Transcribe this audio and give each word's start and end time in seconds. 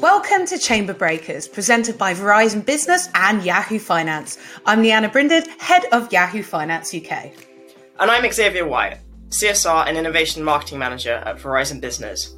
Welcome 0.00 0.46
to 0.46 0.56
Chamber 0.56 0.94
Breakers, 0.94 1.46
presented 1.46 1.98
by 1.98 2.14
Verizon 2.14 2.64
Business 2.64 3.10
and 3.14 3.44
Yahoo 3.44 3.78
Finance. 3.78 4.38
I'm 4.64 4.82
Lianna 4.82 5.12
Brinded, 5.12 5.46
head 5.58 5.84
of 5.92 6.10
Yahoo 6.10 6.42
Finance 6.42 6.94
UK. 6.94 7.32
And 7.98 8.10
I'm 8.10 8.32
Xavier 8.32 8.66
White, 8.66 8.96
CSR 9.28 9.86
and 9.86 9.98
Innovation 9.98 10.42
Marketing 10.42 10.78
Manager 10.78 11.22
at 11.26 11.36
Verizon 11.36 11.82
Business. 11.82 12.34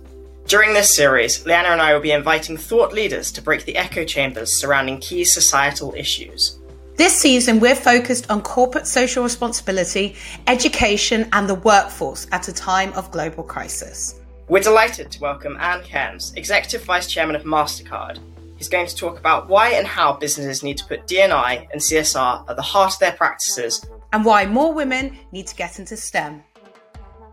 During 0.47 0.73
this 0.73 0.97
series, 0.97 1.45
Lianna 1.45 1.67
and 1.67 1.81
I 1.81 1.95
will 1.95 2.01
be 2.01 2.11
inviting 2.11 2.57
thought 2.57 2.93
leaders 2.93 3.31
to 3.31 3.41
break 3.41 3.65
the 3.65 3.77
echo 3.77 4.05
chambers 4.05 4.53
surrounding 4.53 4.99
key 4.99 5.23
societal 5.23 5.95
issues. 5.97 6.59
This 6.97 7.17
season, 7.17 7.61
we're 7.61 7.77
focused 7.77 8.29
on 8.29 8.43
corporate 8.43 8.89
social 8.89 9.23
responsibility, 9.23 10.17
education, 10.49 11.29
and 11.33 11.49
the 11.49 11.55
workforce 11.55 12.27
at 12.33 12.49
a 12.49 12.53
time 12.53 12.93
of 12.95 13.13
global 13.13 13.45
crisis. 13.45 14.21
We're 14.53 14.61
delighted 14.61 15.11
to 15.13 15.21
welcome 15.21 15.57
Ann 15.59 15.83
Cairns, 15.83 16.35
Executive 16.37 16.85
Vice 16.85 17.07
Chairman 17.07 17.37
of 17.37 17.45
MasterCard, 17.45 18.19
He's 18.59 18.69
going 18.69 18.87
to 18.87 18.95
talk 18.95 19.19
about 19.19 19.49
why 19.49 19.71
and 19.71 19.87
how 19.87 20.13
businesses 20.13 20.63
need 20.63 20.77
to 20.77 20.85
put 20.85 21.07
D&I 21.07 21.67
and 21.73 21.81
CSR 21.81 22.51
at 22.51 22.57
the 22.57 22.61
heart 22.61 22.93
of 22.93 22.99
their 22.99 23.13
practices 23.13 23.87
and 24.13 24.27
why 24.27 24.45
more 24.45 24.75
women 24.75 25.17
need 25.33 25.47
to 25.47 25.57
get 25.57 25.79
into 25.79 25.97
STEM. 25.97 26.43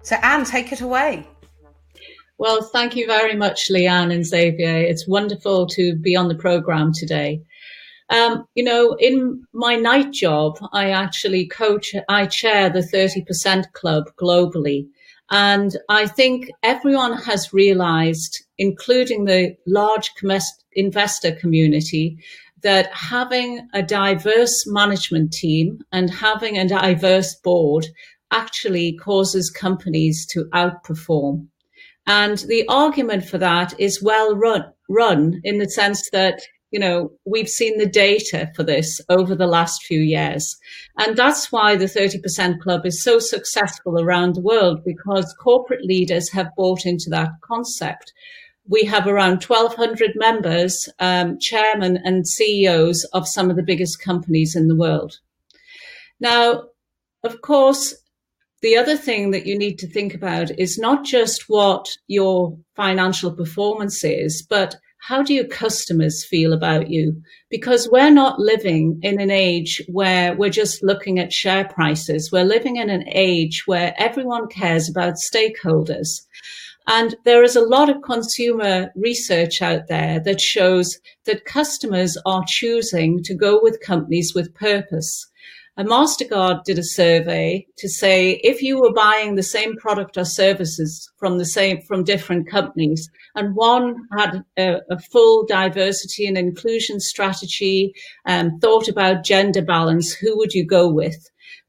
So, 0.01 0.15
Ann, 0.23 0.45
take 0.45 0.71
it 0.71 0.79
away. 0.79 1.27
Well, 2.37 2.61
thank 2.61 2.95
you 2.95 3.05
very 3.05 3.35
much, 3.35 3.69
Leanne 3.69 4.13
and 4.13 4.25
Xavier. 4.25 4.77
It's 4.77 5.05
wonderful 5.05 5.67
to 5.67 5.97
be 5.97 6.15
on 6.15 6.29
the 6.29 6.35
program 6.35 6.93
today. 6.93 7.41
Um, 8.09 8.45
you 8.55 8.63
know, 8.63 8.95
in 8.97 9.43
my 9.51 9.75
night 9.75 10.13
job, 10.13 10.57
I 10.71 10.91
actually 10.91 11.49
coach, 11.49 11.93
I 12.07 12.27
chair 12.27 12.69
the 12.69 12.79
30% 12.79 13.73
club 13.73 14.05
globally. 14.17 14.87
And 15.31 15.77
I 15.89 16.07
think 16.07 16.49
everyone 16.63 17.13
has 17.13 17.53
realized, 17.53 18.43
including 18.57 19.25
the 19.25 19.55
large 19.67 20.11
investor 20.73 21.31
community, 21.33 22.17
that 22.61 22.91
having 22.93 23.67
a 23.73 23.83
diverse 23.83 24.65
management 24.67 25.31
team 25.31 25.79
and 25.91 26.09
having 26.09 26.57
a 26.57 26.67
diverse 26.67 27.35
board 27.35 27.85
actually 28.31 28.97
causes 28.97 29.49
companies 29.49 30.25
to 30.31 30.45
outperform. 30.53 31.47
And 32.05 32.39
the 32.39 32.67
argument 32.67 33.25
for 33.25 33.37
that 33.37 33.79
is 33.79 34.03
well 34.03 34.35
run, 34.35 34.65
run 34.89 35.41
in 35.43 35.59
the 35.59 35.69
sense 35.69 36.09
that 36.11 36.41
you 36.71 36.79
know, 36.79 37.11
we've 37.25 37.49
seen 37.49 37.77
the 37.77 37.89
data 37.89 38.51
for 38.55 38.63
this 38.63 39.01
over 39.09 39.35
the 39.35 39.47
last 39.47 39.83
few 39.83 39.99
years. 39.99 40.55
And 40.97 41.17
that's 41.17 41.51
why 41.51 41.75
the 41.75 41.85
30% 41.85 42.59
Club 42.59 42.85
is 42.85 43.03
so 43.03 43.19
successful 43.19 43.99
around 43.99 44.35
the 44.35 44.41
world 44.41 44.83
because 44.85 45.35
corporate 45.39 45.83
leaders 45.83 46.31
have 46.31 46.55
bought 46.55 46.85
into 46.85 47.09
that 47.09 47.29
concept. 47.43 48.13
We 48.67 48.83
have 48.83 49.07
around 49.07 49.43
1,200 49.43 50.11
members, 50.15 50.87
um, 50.99 51.39
chairmen 51.39 51.97
and 52.03 52.27
CEOs 52.27 53.03
of 53.13 53.27
some 53.27 53.49
of 53.49 53.55
the 53.55 53.63
biggest 53.63 53.99
companies 53.99 54.55
in 54.55 54.67
the 54.67 54.75
world. 54.75 55.17
Now, 56.19 56.65
of 57.23 57.41
course, 57.41 57.95
the 58.61 58.77
other 58.77 58.97
thing 58.97 59.31
that 59.31 59.45
you 59.45 59.57
need 59.57 59.79
to 59.79 59.87
think 59.87 60.13
about 60.13 60.51
is 60.59 60.77
not 60.77 61.03
just 61.05 61.45
what 61.47 61.87
your 62.07 62.57
financial 62.75 63.31
performance 63.31 64.03
is, 64.03 64.45
but 64.47 64.75
how 65.01 65.23
do 65.23 65.33
your 65.33 65.47
customers 65.47 66.25
feel 66.25 66.53
about 66.53 66.89
you? 66.89 67.21
Because 67.49 67.89
we're 67.91 68.11
not 68.11 68.39
living 68.39 68.99
in 69.01 69.19
an 69.19 69.31
age 69.31 69.81
where 69.87 70.35
we're 70.35 70.49
just 70.49 70.83
looking 70.83 71.19
at 71.19 71.33
share 71.33 71.65
prices. 71.65 72.31
We're 72.31 72.43
living 72.43 72.75
in 72.75 72.89
an 72.89 73.05
age 73.07 73.63
where 73.65 73.93
everyone 73.97 74.47
cares 74.47 74.89
about 74.89 75.15
stakeholders. 75.15 76.21
And 76.87 77.15
there 77.23 77.43
is 77.43 77.55
a 77.55 77.61
lot 77.61 77.89
of 77.89 78.01
consumer 78.01 78.91
research 78.95 79.61
out 79.61 79.87
there 79.87 80.19
that 80.21 80.41
shows 80.41 80.99
that 81.25 81.45
customers 81.45 82.17
are 82.25 82.43
choosing 82.47 83.23
to 83.23 83.35
go 83.35 83.59
with 83.61 83.81
companies 83.81 84.33
with 84.35 84.53
purpose. 84.55 85.27
And 85.79 85.87
MasterCard 85.87 86.65
did 86.65 86.77
a 86.77 86.83
survey 86.83 87.65
to 87.77 87.87
say 87.87 88.41
if 88.43 88.61
you 88.61 88.81
were 88.81 88.91
buying 88.91 89.35
the 89.35 89.43
same 89.43 89.77
product 89.77 90.17
or 90.17 90.25
services 90.25 91.09
from 91.17 91.37
the 91.37 91.45
same, 91.45 91.81
from 91.83 92.03
different 92.03 92.49
companies, 92.49 93.09
and 93.33 93.55
one 93.55 93.95
had 94.17 94.43
a, 94.57 94.81
a 94.91 94.99
full 94.99 95.45
diversity 95.45 96.27
and 96.27 96.37
inclusion 96.37 96.99
strategy, 96.99 97.93
and 98.25 98.59
thought 98.59 98.89
about 98.89 99.23
gender 99.23 99.61
balance, 99.61 100.11
who 100.11 100.37
would 100.37 100.51
you 100.51 100.65
go 100.65 100.91
with? 100.91 101.15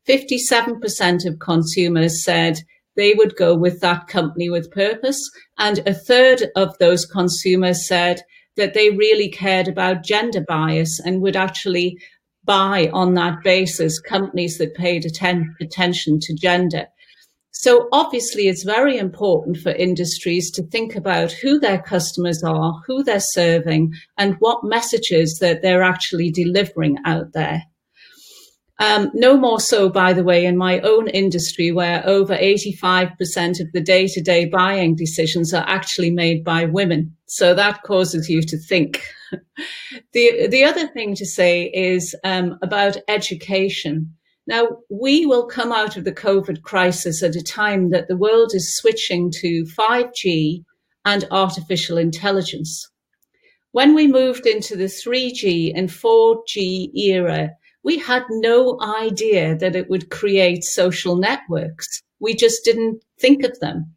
57% 0.09 1.25
of 1.25 1.39
consumers 1.39 2.25
said 2.25 2.59
they 2.97 3.15
would 3.15 3.37
go 3.37 3.55
with 3.55 3.81
that 3.81 4.09
company 4.09 4.51
with 4.51 4.73
purpose. 4.73 5.23
And 5.57 5.87
a 5.87 5.95
third 5.95 6.47
of 6.57 6.77
those 6.79 7.07
consumers 7.07 7.87
said 7.87 8.23
that 8.57 8.75
they 8.75 8.91
really 8.91 9.29
cared 9.29 9.69
about 9.69 10.03
gender 10.03 10.41
bias 10.41 10.99
and 10.99 11.23
would 11.23 11.37
actually 11.37 11.97
buy 12.45 12.91
on 12.93 13.15
that 13.15 13.43
basis 13.43 14.01
companies 14.01 14.59
that 14.59 14.75
paid 14.75 15.05
atten- 15.05 15.55
attention 15.61 16.19
to 16.21 16.35
gender. 16.35 16.87
So 17.53 17.89
obviously 17.93 18.49
it's 18.49 18.63
very 18.63 18.97
important 18.97 19.59
for 19.59 19.71
industries 19.71 20.51
to 20.53 20.63
think 20.63 20.95
about 20.95 21.33
who 21.33 21.59
their 21.59 21.83
customers 21.83 22.43
are, 22.43 22.81
who 22.87 23.03
they're 23.03 23.21
serving 23.21 23.93
and 24.17 24.37
what 24.39 24.65
messages 24.65 25.39
that 25.41 25.61
they're 25.61 25.83
actually 25.83 26.31
delivering 26.31 26.97
out 27.05 27.33
there. 27.35 27.65
Um, 28.79 29.11
no 29.13 29.37
more 29.37 29.61
so, 29.61 29.91
by 29.91 30.15
the 30.15 30.25
way, 30.25 30.47
in 30.47 30.57
my 30.57 30.81
own 30.81 31.09
industry, 31.09 31.71
where 31.71 32.03
over 32.07 32.35
85% 32.35 33.61
of 33.61 33.71
the 33.73 33.83
day 33.83 34.07
to 34.07 34.23
day 34.23 34.47
buying 34.47 34.97
decisions 34.97 35.53
are 35.53 35.67
actually 35.69 36.11
made 36.11 36.43
by 36.43 36.65
women. 36.65 37.15
So 37.33 37.55
that 37.55 37.85
causes 37.85 38.29
you 38.29 38.43
to 38.43 38.59
think. 38.59 39.05
the, 40.13 40.49
the 40.49 40.65
other 40.65 40.89
thing 40.89 41.15
to 41.15 41.25
say 41.25 41.71
is 41.73 42.13
um, 42.25 42.59
about 42.61 42.97
education. 43.07 44.17
Now, 44.49 44.79
we 44.91 45.27
will 45.27 45.47
come 45.47 45.71
out 45.71 45.97
of 45.97 46.03
the 46.03 46.11
COVID 46.11 46.63
crisis 46.63 47.23
at 47.23 47.37
a 47.37 47.43
time 47.43 47.91
that 47.91 48.09
the 48.09 48.17
world 48.17 48.51
is 48.53 48.77
switching 48.77 49.31
to 49.43 49.65
5G 49.79 50.65
and 51.05 51.25
artificial 51.31 51.99
intelligence. 51.99 52.91
When 53.71 53.95
we 53.95 54.09
moved 54.09 54.45
into 54.45 54.75
the 54.75 54.91
3G 54.91 55.71
and 55.73 55.89
4G 55.89 56.93
era, 56.95 57.51
we 57.85 57.99
had 57.99 58.25
no 58.31 58.77
idea 58.83 59.57
that 59.57 59.77
it 59.77 59.89
would 59.89 60.11
create 60.11 60.65
social 60.65 61.15
networks. 61.15 62.03
We 62.19 62.35
just 62.35 62.65
didn't 62.65 63.05
think 63.21 63.45
of 63.45 63.57
them. 63.61 63.95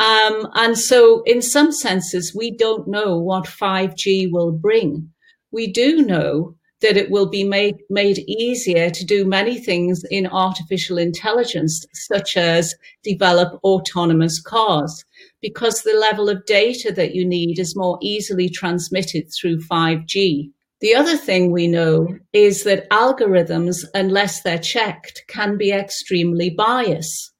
Um, 0.00 0.48
and 0.54 0.78
so, 0.78 1.22
in 1.24 1.42
some 1.42 1.70
senses, 1.72 2.34
we 2.34 2.50
don't 2.50 2.88
know 2.88 3.18
what 3.18 3.44
5G 3.44 4.32
will 4.32 4.50
bring. 4.50 5.10
We 5.52 5.70
do 5.70 6.00
know 6.00 6.54
that 6.80 6.96
it 6.96 7.10
will 7.10 7.28
be 7.28 7.44
made, 7.44 7.76
made 7.90 8.20
easier 8.20 8.88
to 8.88 9.04
do 9.04 9.26
many 9.26 9.58
things 9.58 10.02
in 10.10 10.26
artificial 10.26 10.96
intelligence, 10.96 11.84
such 11.92 12.38
as 12.38 12.74
develop 13.02 13.60
autonomous 13.62 14.40
cars, 14.40 15.04
because 15.42 15.82
the 15.82 15.92
level 15.92 16.30
of 16.30 16.46
data 16.46 16.90
that 16.92 17.14
you 17.14 17.26
need 17.26 17.58
is 17.58 17.76
more 17.76 17.98
easily 18.00 18.48
transmitted 18.48 19.26
through 19.38 19.60
5G. 19.70 20.50
The 20.80 20.94
other 20.94 21.18
thing 21.18 21.52
we 21.52 21.68
know 21.68 22.08
is 22.32 22.64
that 22.64 22.88
algorithms, 22.88 23.84
unless 23.92 24.42
they're 24.42 24.58
checked, 24.58 25.24
can 25.28 25.58
be 25.58 25.72
extremely 25.72 26.48
biased. 26.48 27.32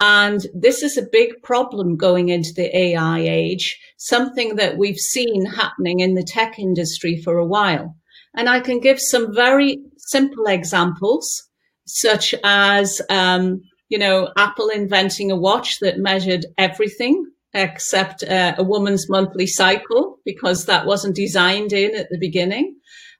And 0.00 0.46
this 0.54 0.82
is 0.82 0.96
a 0.96 1.06
big 1.12 1.42
problem 1.42 1.96
going 1.96 2.30
into 2.30 2.52
the 2.54 2.74
AI 2.74 3.20
age, 3.20 3.78
something 3.98 4.56
that 4.56 4.78
we've 4.78 4.96
seen 4.96 5.44
happening 5.44 6.00
in 6.00 6.14
the 6.14 6.24
tech 6.24 6.58
industry 6.58 7.20
for 7.22 7.36
a 7.36 7.46
while. 7.46 7.96
And 8.34 8.48
I 8.48 8.60
can 8.60 8.80
give 8.80 8.98
some 8.98 9.34
very 9.34 9.78
simple 9.98 10.46
examples, 10.46 11.48
such 11.86 12.34
as, 12.42 13.02
um, 13.10 13.60
you 13.88 13.98
know, 13.98 14.30
Apple 14.38 14.68
inventing 14.68 15.30
a 15.30 15.36
watch 15.36 15.80
that 15.80 15.98
measured 15.98 16.46
everything 16.56 17.26
except 17.52 18.22
uh, 18.22 18.54
a 18.56 18.62
woman's 18.62 19.10
monthly 19.10 19.46
cycle 19.46 20.18
because 20.24 20.66
that 20.66 20.86
wasn't 20.86 21.16
designed 21.16 21.72
in 21.72 21.96
at 21.96 22.08
the 22.08 22.18
beginning 22.18 22.76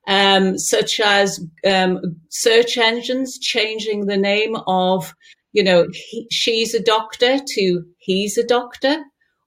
um, 0.07 0.59
such 0.59 1.01
as 1.01 1.41
um, 1.67 2.01
search 2.31 2.79
engines 2.79 3.39
changing 3.39 4.07
the 4.07 4.17
name 4.17 4.57
of 4.67 5.15
you 5.53 5.63
know, 5.63 5.87
he, 5.93 6.27
she's 6.31 6.75
a 6.75 6.83
doctor 6.83 7.39
to 7.55 7.85
he's 7.99 8.39
a 8.39 8.47
doctor 8.47 8.99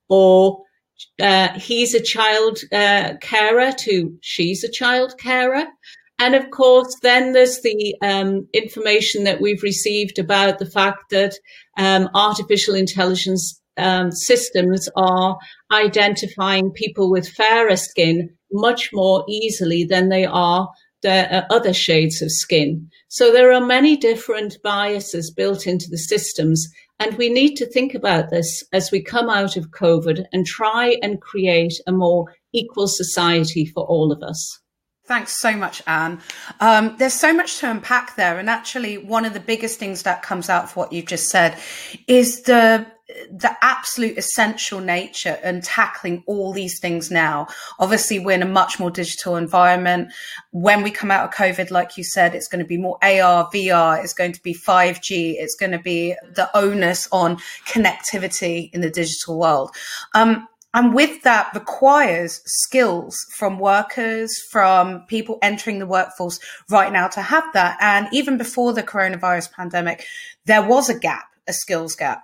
or 0.09 0.63
uh, 1.21 1.49
he's 1.59 1.93
a 1.93 2.01
child 2.01 2.59
uh, 2.71 3.13
carer 3.21 3.71
to 3.71 4.17
she's 4.21 4.63
a 4.63 4.71
child 4.71 5.15
carer. 5.17 5.65
And 6.19 6.35
of 6.35 6.51
course, 6.51 6.95
then 7.01 7.33
there's 7.33 7.61
the 7.61 7.95
um, 8.01 8.47
information 8.53 9.23
that 9.23 9.41
we've 9.41 9.63
received 9.63 10.19
about 10.19 10.59
the 10.59 10.65
fact 10.65 11.09
that 11.09 11.33
um, 11.77 12.09
artificial 12.13 12.75
intelligence 12.75 13.59
um, 13.77 14.11
systems 14.11 14.87
are 14.95 15.37
identifying 15.71 16.71
people 16.71 17.09
with 17.09 17.27
fairer 17.27 17.75
skin 17.75 18.29
much 18.51 18.91
more 18.93 19.25
easily 19.27 19.83
than 19.83 20.09
they 20.09 20.25
are 20.25 20.69
the 21.03 21.35
are 21.35 21.45
other 21.49 21.73
shades 21.73 22.21
of 22.21 22.31
skin. 22.31 22.89
So 23.09 23.31
there 23.31 23.53
are 23.53 23.65
many 23.65 23.95
different 23.95 24.57
biases 24.63 25.29
built 25.29 25.67
into 25.67 25.89
the 25.89 25.97
systems. 25.97 26.67
And 26.99 27.17
we 27.17 27.29
need 27.29 27.55
to 27.55 27.65
think 27.65 27.93
about 27.93 28.29
this 28.29 28.63
as 28.73 28.91
we 28.91 29.03
come 29.03 29.29
out 29.29 29.57
of 29.57 29.71
COVID 29.71 30.25
and 30.31 30.45
try 30.45 30.97
and 31.03 31.21
create 31.21 31.73
a 31.85 31.91
more 31.91 32.33
equal 32.53 32.87
society 32.87 33.65
for 33.65 33.83
all 33.85 34.11
of 34.11 34.23
us. 34.23 34.59
Thanks 35.05 35.37
so 35.37 35.51
much, 35.51 35.83
Ann. 35.85 36.21
Um, 36.61 36.95
there's 36.97 37.13
so 37.13 37.33
much 37.33 37.57
to 37.57 37.69
unpack 37.69 38.15
there. 38.15 38.39
And 38.39 38.49
actually, 38.49 38.97
one 38.97 39.25
of 39.25 39.33
the 39.33 39.41
biggest 39.41 39.77
things 39.77 40.03
that 40.03 40.21
comes 40.21 40.49
out 40.49 40.63
of 40.63 40.75
what 40.77 40.93
you've 40.93 41.07
just 41.07 41.29
said 41.29 41.57
is 42.07 42.43
the 42.43 42.87
the 43.31 43.55
absolute 43.61 44.17
essential 44.17 44.79
nature 44.79 45.37
and 45.43 45.63
tackling 45.63 46.23
all 46.25 46.53
these 46.53 46.79
things 46.79 47.11
now. 47.11 47.47
Obviously, 47.79 48.19
we're 48.19 48.35
in 48.35 48.41
a 48.41 48.47
much 48.47 48.79
more 48.79 48.91
digital 48.91 49.35
environment. 49.35 50.11
When 50.51 50.83
we 50.83 50.91
come 50.91 51.11
out 51.11 51.25
of 51.25 51.35
COVID, 51.35 51.71
like 51.71 51.97
you 51.97 52.03
said, 52.03 52.35
it's 52.35 52.47
going 52.47 52.63
to 52.63 52.67
be 52.67 52.77
more 52.77 52.97
AR, 53.01 53.49
VR, 53.51 54.03
it's 54.03 54.13
going 54.13 54.33
to 54.33 54.41
be 54.41 54.53
5G, 54.53 55.35
it's 55.37 55.55
going 55.55 55.71
to 55.71 55.79
be 55.79 56.15
the 56.35 56.49
onus 56.55 57.07
on 57.11 57.37
connectivity 57.65 58.73
in 58.73 58.81
the 58.81 58.89
digital 58.89 59.39
world. 59.39 59.71
Um, 60.13 60.47
and 60.75 60.93
with 60.95 61.21
that 61.21 61.51
requires 61.53 62.41
skills 62.45 63.15
from 63.37 63.59
workers, 63.59 64.41
from 64.49 65.05
people 65.07 65.37
entering 65.43 65.77
the 65.77 65.85
workforce 65.85 66.39
right 66.69 66.91
now 66.91 67.07
to 67.09 67.21
have 67.21 67.43
that. 67.53 67.77
And 67.79 68.07
even 68.11 68.37
before 68.37 68.73
the 68.73 68.81
coronavirus 68.81 69.51
pandemic, 69.51 70.05
there 70.45 70.65
was 70.65 70.89
a 70.89 70.97
gap, 70.97 71.25
a 71.47 71.53
skills 71.53 71.95
gap. 71.95 72.23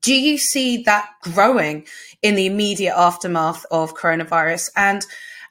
Do 0.00 0.14
you 0.14 0.38
see 0.38 0.82
that 0.84 1.08
growing 1.22 1.86
in 2.22 2.34
the 2.34 2.46
immediate 2.46 2.96
aftermath 2.96 3.66
of 3.70 3.94
coronavirus? 3.94 4.70
And 4.74 5.04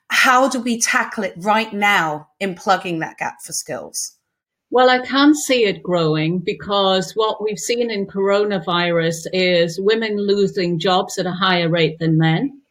how 0.10 0.50
do 0.50 0.60
we 0.60 0.80
tackle 0.80 1.24
it 1.24 1.36
right 1.38 1.72
now 1.72 2.30
in 2.40 2.56
plugging 2.56 3.00
that 3.00 3.18
gap 3.18 3.36
for 3.46 3.54
skills? 3.54 4.18
Well, 4.72 4.90
I 4.90 5.00
can 5.00 5.36
see 5.36 5.66
it 5.66 5.84
growing 5.84 6.40
because 6.40 7.12
what 7.14 7.44
we've 7.44 7.60
seen 7.60 7.92
in 7.92 8.08
coronavirus 8.08 9.28
is 9.32 9.80
women 9.80 10.18
losing 10.18 10.80
jobs 10.80 11.18
at 11.18 11.26
a 11.26 11.32
higher 11.32 11.70
rate 11.70 12.00
than 12.00 12.18
men. 12.18 12.62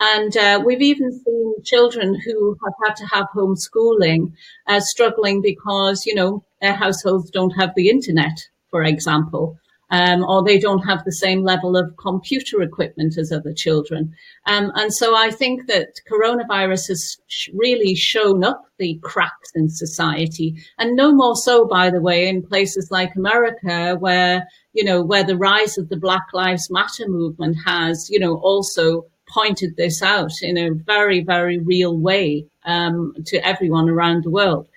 And 0.00 0.34
uh, 0.36 0.62
we've 0.64 0.80
even 0.80 1.12
seen 1.12 1.54
children 1.64 2.18
who 2.24 2.56
have 2.64 2.72
had 2.82 2.96
to 2.96 3.06
have 3.06 3.26
homeschooling 3.36 4.32
uh, 4.66 4.80
struggling 4.80 5.42
because, 5.42 6.06
you 6.06 6.14
know, 6.14 6.44
their 6.62 6.72
households 6.72 7.30
don't 7.30 7.50
have 7.50 7.74
the 7.76 7.90
internet, 7.90 8.48
for 8.70 8.82
example 8.82 9.59
um, 9.90 10.22
or 10.24 10.42
they 10.42 10.58
don't 10.58 10.86
have 10.86 11.04
the 11.04 11.12
same 11.12 11.42
level 11.42 11.76
of 11.76 11.96
computer 11.96 12.62
equipment 12.62 13.18
as 13.18 13.32
other 13.32 13.52
children. 13.52 14.14
Um, 14.46 14.70
and 14.74 14.92
so 14.92 15.16
I 15.16 15.30
think 15.30 15.66
that 15.66 16.00
coronavirus 16.10 16.88
has 16.88 17.18
really 17.52 17.94
shown 17.94 18.44
up 18.44 18.64
the 18.78 18.98
cracks 19.02 19.50
in 19.54 19.68
society, 19.68 20.54
and 20.78 20.96
no 20.96 21.12
more 21.12 21.36
so, 21.36 21.66
by 21.66 21.90
the 21.90 22.00
way, 22.00 22.28
in 22.28 22.42
places 22.42 22.90
like 22.90 23.14
America, 23.16 23.96
where 23.98 24.46
you 24.72 24.84
know 24.84 25.02
where 25.02 25.24
the 25.24 25.36
rise 25.36 25.76
of 25.78 25.88
the 25.88 25.96
Black 25.96 26.26
Lives 26.32 26.70
Matter 26.70 27.08
movement 27.08 27.56
has, 27.64 28.08
you 28.10 28.18
know, 28.18 28.36
also 28.36 29.06
pointed 29.32 29.76
this 29.76 30.02
out 30.02 30.32
in 30.42 30.58
a 30.58 30.70
very, 30.70 31.20
very 31.22 31.58
real 31.58 31.96
way 31.96 32.46
um, 32.64 33.14
to 33.26 33.36
everyone 33.46 33.88
around 33.88 34.24
the 34.24 34.30
world. 34.30 34.68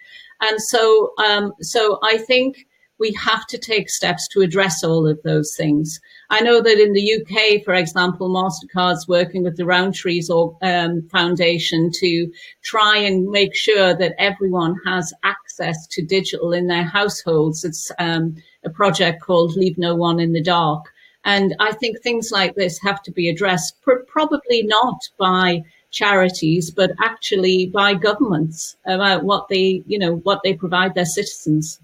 And 0.41 0.61
so, 0.61 1.13
um, 1.25 1.53
so 1.61 1.99
I 2.03 2.17
think 2.17 2.67
we 2.99 3.11
have 3.13 3.45
to 3.47 3.57
take 3.57 3.89
steps 3.89 4.27
to 4.29 4.41
address 4.41 4.83
all 4.83 5.07
of 5.07 5.21
those 5.23 5.55
things. 5.55 5.99
I 6.29 6.41
know 6.41 6.61
that 6.61 6.79
in 6.79 6.93
the 6.93 7.13
UK, 7.15 7.63
for 7.63 7.73
example, 7.73 8.29
MasterCard's 8.29 9.07
working 9.07 9.43
with 9.43 9.57
the 9.57 9.63
Rowntree's 9.63 10.29
or, 10.29 10.57
um, 10.61 11.07
Foundation 11.11 11.91
to 11.95 12.31
try 12.61 12.97
and 12.97 13.27
make 13.29 13.55
sure 13.55 13.95
that 13.95 14.15
everyone 14.17 14.75
has 14.85 15.13
access 15.23 15.87
to 15.87 16.05
digital 16.05 16.53
in 16.53 16.67
their 16.67 16.83
households. 16.83 17.63
It's 17.63 17.91
um, 17.99 18.35
a 18.63 18.69
project 18.69 19.21
called 19.21 19.55
Leave 19.55 19.77
No 19.77 19.95
One 19.95 20.19
in 20.19 20.33
the 20.33 20.41
Dark. 20.41 20.85
And 21.25 21.55
I 21.59 21.71
think 21.71 21.99
things 21.99 22.31
like 22.31 22.55
this 22.55 22.79
have 22.79 23.01
to 23.03 23.11
be 23.11 23.29
addressed, 23.29 23.81
pr- 23.81 24.03
probably 24.07 24.63
not 24.63 24.99
by 25.17 25.63
charities, 25.89 26.69
but 26.69 26.91
actually 27.01 27.67
by 27.67 27.93
governments 27.93 28.75
about 28.85 29.23
what 29.23 29.47
they, 29.47 29.83
you 29.87 29.97
know, 29.97 30.15
what 30.17 30.41
they 30.43 30.53
provide 30.53 30.95
their 30.95 31.05
citizens. 31.05 31.79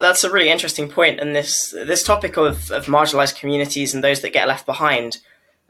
That's 0.00 0.24
a 0.24 0.30
really 0.30 0.48
interesting 0.48 0.88
point, 0.88 1.20
and 1.20 1.36
this 1.36 1.72
this 1.72 2.02
topic 2.02 2.38
of, 2.38 2.70
of 2.70 2.86
marginalized 2.86 3.38
communities 3.38 3.94
and 3.94 4.02
those 4.02 4.22
that 4.22 4.32
get 4.32 4.48
left 4.48 4.64
behind. 4.64 5.18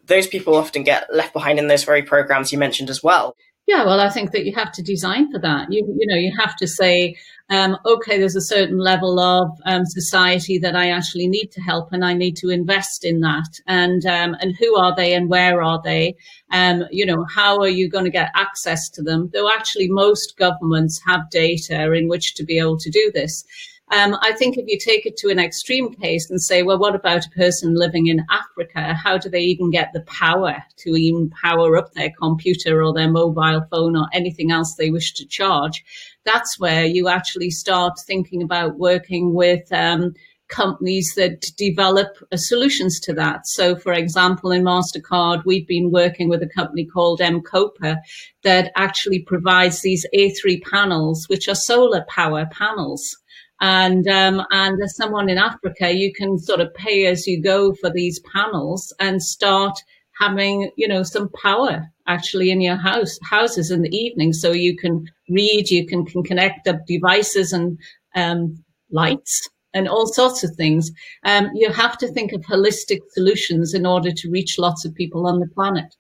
Those 0.07 0.27
people 0.27 0.55
often 0.55 0.83
get 0.85 1.13
left 1.13 1.33
behind 1.33 1.59
in 1.59 1.67
those 1.67 1.85
very 1.85 2.03
programs 2.03 2.53
you 2.53 2.59
mentioned 2.59 2.91
as 2.91 3.03
well. 3.03 3.37
Yeah, 3.67 3.85
well, 3.85 4.01
I 4.01 4.09
think 4.11 4.33
that 4.33 4.45
you 4.45 4.53
have 4.57 4.73
to 4.73 4.83
design 4.83 5.31
for 5.31 5.39
that. 5.41 5.73
You 5.73 5.85
you 5.99 6.07
know 6.07 6.17
you 6.17 6.33
have 6.39 6.57
to 6.57 6.67
say, 6.67 7.17
um, 7.51 7.77
okay, 7.85 8.19
there's 8.19 8.37
a 8.37 8.41
certain 8.41 8.79
level 8.79 9.21
of 9.21 9.51
um, 9.65 9.85
society 9.85 10.59
that 10.59 10.75
I 10.75 10.91
actually 10.91 11.29
need 11.29 11.53
to 11.53 11.61
help, 11.61 11.93
and 11.93 12.05
I 12.05 12.15
need 12.15 12.37
to 12.39 12.51
invest 12.51 13.05
in 13.05 13.21
that. 13.21 13.61
And 13.67 14.05
um, 14.07 14.37
and 14.41 14.57
who 14.59 14.77
are 14.77 14.95
they, 14.95 15.15
and 15.15 15.29
where 15.29 15.63
are 15.63 15.81
they? 15.83 16.17
Um, 16.51 16.85
you 16.91 17.05
know, 17.05 17.25
how 17.33 17.59
are 17.59 17.69
you 17.69 17.89
going 17.89 18.05
to 18.05 18.11
get 18.11 18.31
access 18.35 18.89
to 18.91 19.03
them? 19.03 19.31
Though 19.33 19.49
actually, 19.49 19.89
most 19.89 20.37
governments 20.37 21.01
have 21.07 21.31
data 21.31 21.93
in 21.93 22.09
which 22.09 22.35
to 22.37 22.45
be 22.45 22.59
able 22.59 22.79
to 22.79 22.91
do 22.91 23.11
this. 23.13 23.45
Um, 23.93 24.17
I 24.23 24.33
think 24.33 24.57
if 24.57 24.67
you 24.69 24.79
take 24.79 25.05
it 25.05 25.17
to 25.19 25.31
an 25.31 25.41
extreme 25.41 25.93
case 25.93 26.31
and 26.31 26.41
say, 26.41 26.63
well, 26.63 26.79
what 26.79 26.95
about 26.95 27.27
a 27.27 27.31
person 27.31 27.75
living 27.75 28.07
in 28.07 28.25
Africa? 28.31 28.95
How 28.95 29.19
do 29.19 29.29
they 29.29 29.41
even 29.41 29.71
get 29.71 29.93
the 29.93 30.03
power 30.03 30.63
to 30.79 30.91
even 30.91 31.31
power 31.31 31.77
up 31.77 31.93
their 31.93 32.13
computer 32.21 32.85
or 32.85 32.95
their 32.95 33.11
mobile 33.11 33.67
phone 33.69 33.97
or 33.97 34.07
anything 34.13 34.53
else 34.53 34.77
they 34.77 34.91
wish 34.91 35.13
to 35.15 35.27
charge? 35.27 35.85
That's 36.25 36.59
where 36.61 36.85
you 36.85 37.09
actually 37.09 37.51
start 37.51 37.99
thinking 38.07 38.43
about 38.43 38.79
working 38.79 39.35
with 39.35 39.73
um, 39.73 40.15
companies 40.51 41.13
that 41.17 41.41
develop 41.57 42.17
uh, 42.31 42.37
solutions 42.37 43.01
to 43.01 43.15
that. 43.15 43.47
So, 43.47 43.75
for 43.75 43.93
example, 43.93 44.53
in 44.53 44.63
MasterCard, 44.63 45.45
we've 45.45 45.67
been 45.67 45.91
working 45.91 46.29
with 46.29 46.43
a 46.43 46.49
company 46.49 46.85
called 46.85 47.21
M-KOPA 47.21 47.97
that 48.43 48.71
actually 48.77 49.21
provides 49.21 49.81
these 49.81 50.07
A3 50.15 50.63
panels, 50.63 51.27
which 51.29 51.49
are 51.49 51.55
solar 51.55 52.05
power 52.09 52.47
panels. 52.53 53.17
And 53.61 54.09
um, 54.09 54.43
and 54.51 54.83
as 54.83 54.97
someone 54.97 55.29
in 55.29 55.39
Africa, 55.39 55.93
you 55.93 56.13
can 56.13 56.39
sort 56.39 56.61
of 56.61 56.73
pay 56.75 57.07
as 57.07 57.27
you 57.27 57.43
go 57.43 57.75
for 57.75 57.91
these 57.91 58.21
panels 58.33 58.93
and 59.01 59.23
start 59.23 59.79
having 60.19 60.71
you 60.77 60.89
know 60.89 61.03
some 61.03 61.31
power 61.43 61.91
actually 62.07 62.51
in 62.51 62.61
your 62.61 62.77
house 62.77 63.19
houses 63.23 63.71
in 63.71 63.83
the 63.83 63.97
evening, 63.97 64.33
so 64.33 64.53
you 64.53 64.77
can 64.77 65.07
read, 65.29 65.71
you 65.71 65.87
can, 65.87 66.05
can 66.05 66.23
connect 66.23 66.67
up 66.67 66.85
devices 66.87 67.53
and 67.53 67.79
um, 68.15 68.63
lights 68.91 69.49
and 69.73 69.89
all 69.89 70.07
sorts 70.07 70.43
of 70.43 70.51
things. 70.57 70.91
Um, 71.25 71.51
you 71.55 71.71
have 71.71 71.97
to 71.99 72.09
think 72.09 72.33
of 72.33 72.41
holistic 72.43 73.01
solutions 73.13 73.75
in 73.75 73.87
order 73.87 74.11
to 74.13 74.31
reach 74.31 74.59
lots 74.59 74.85
of 74.85 74.95
people 74.95 75.27
on 75.27 75.39
the 75.39 75.47
planet. 75.47 75.95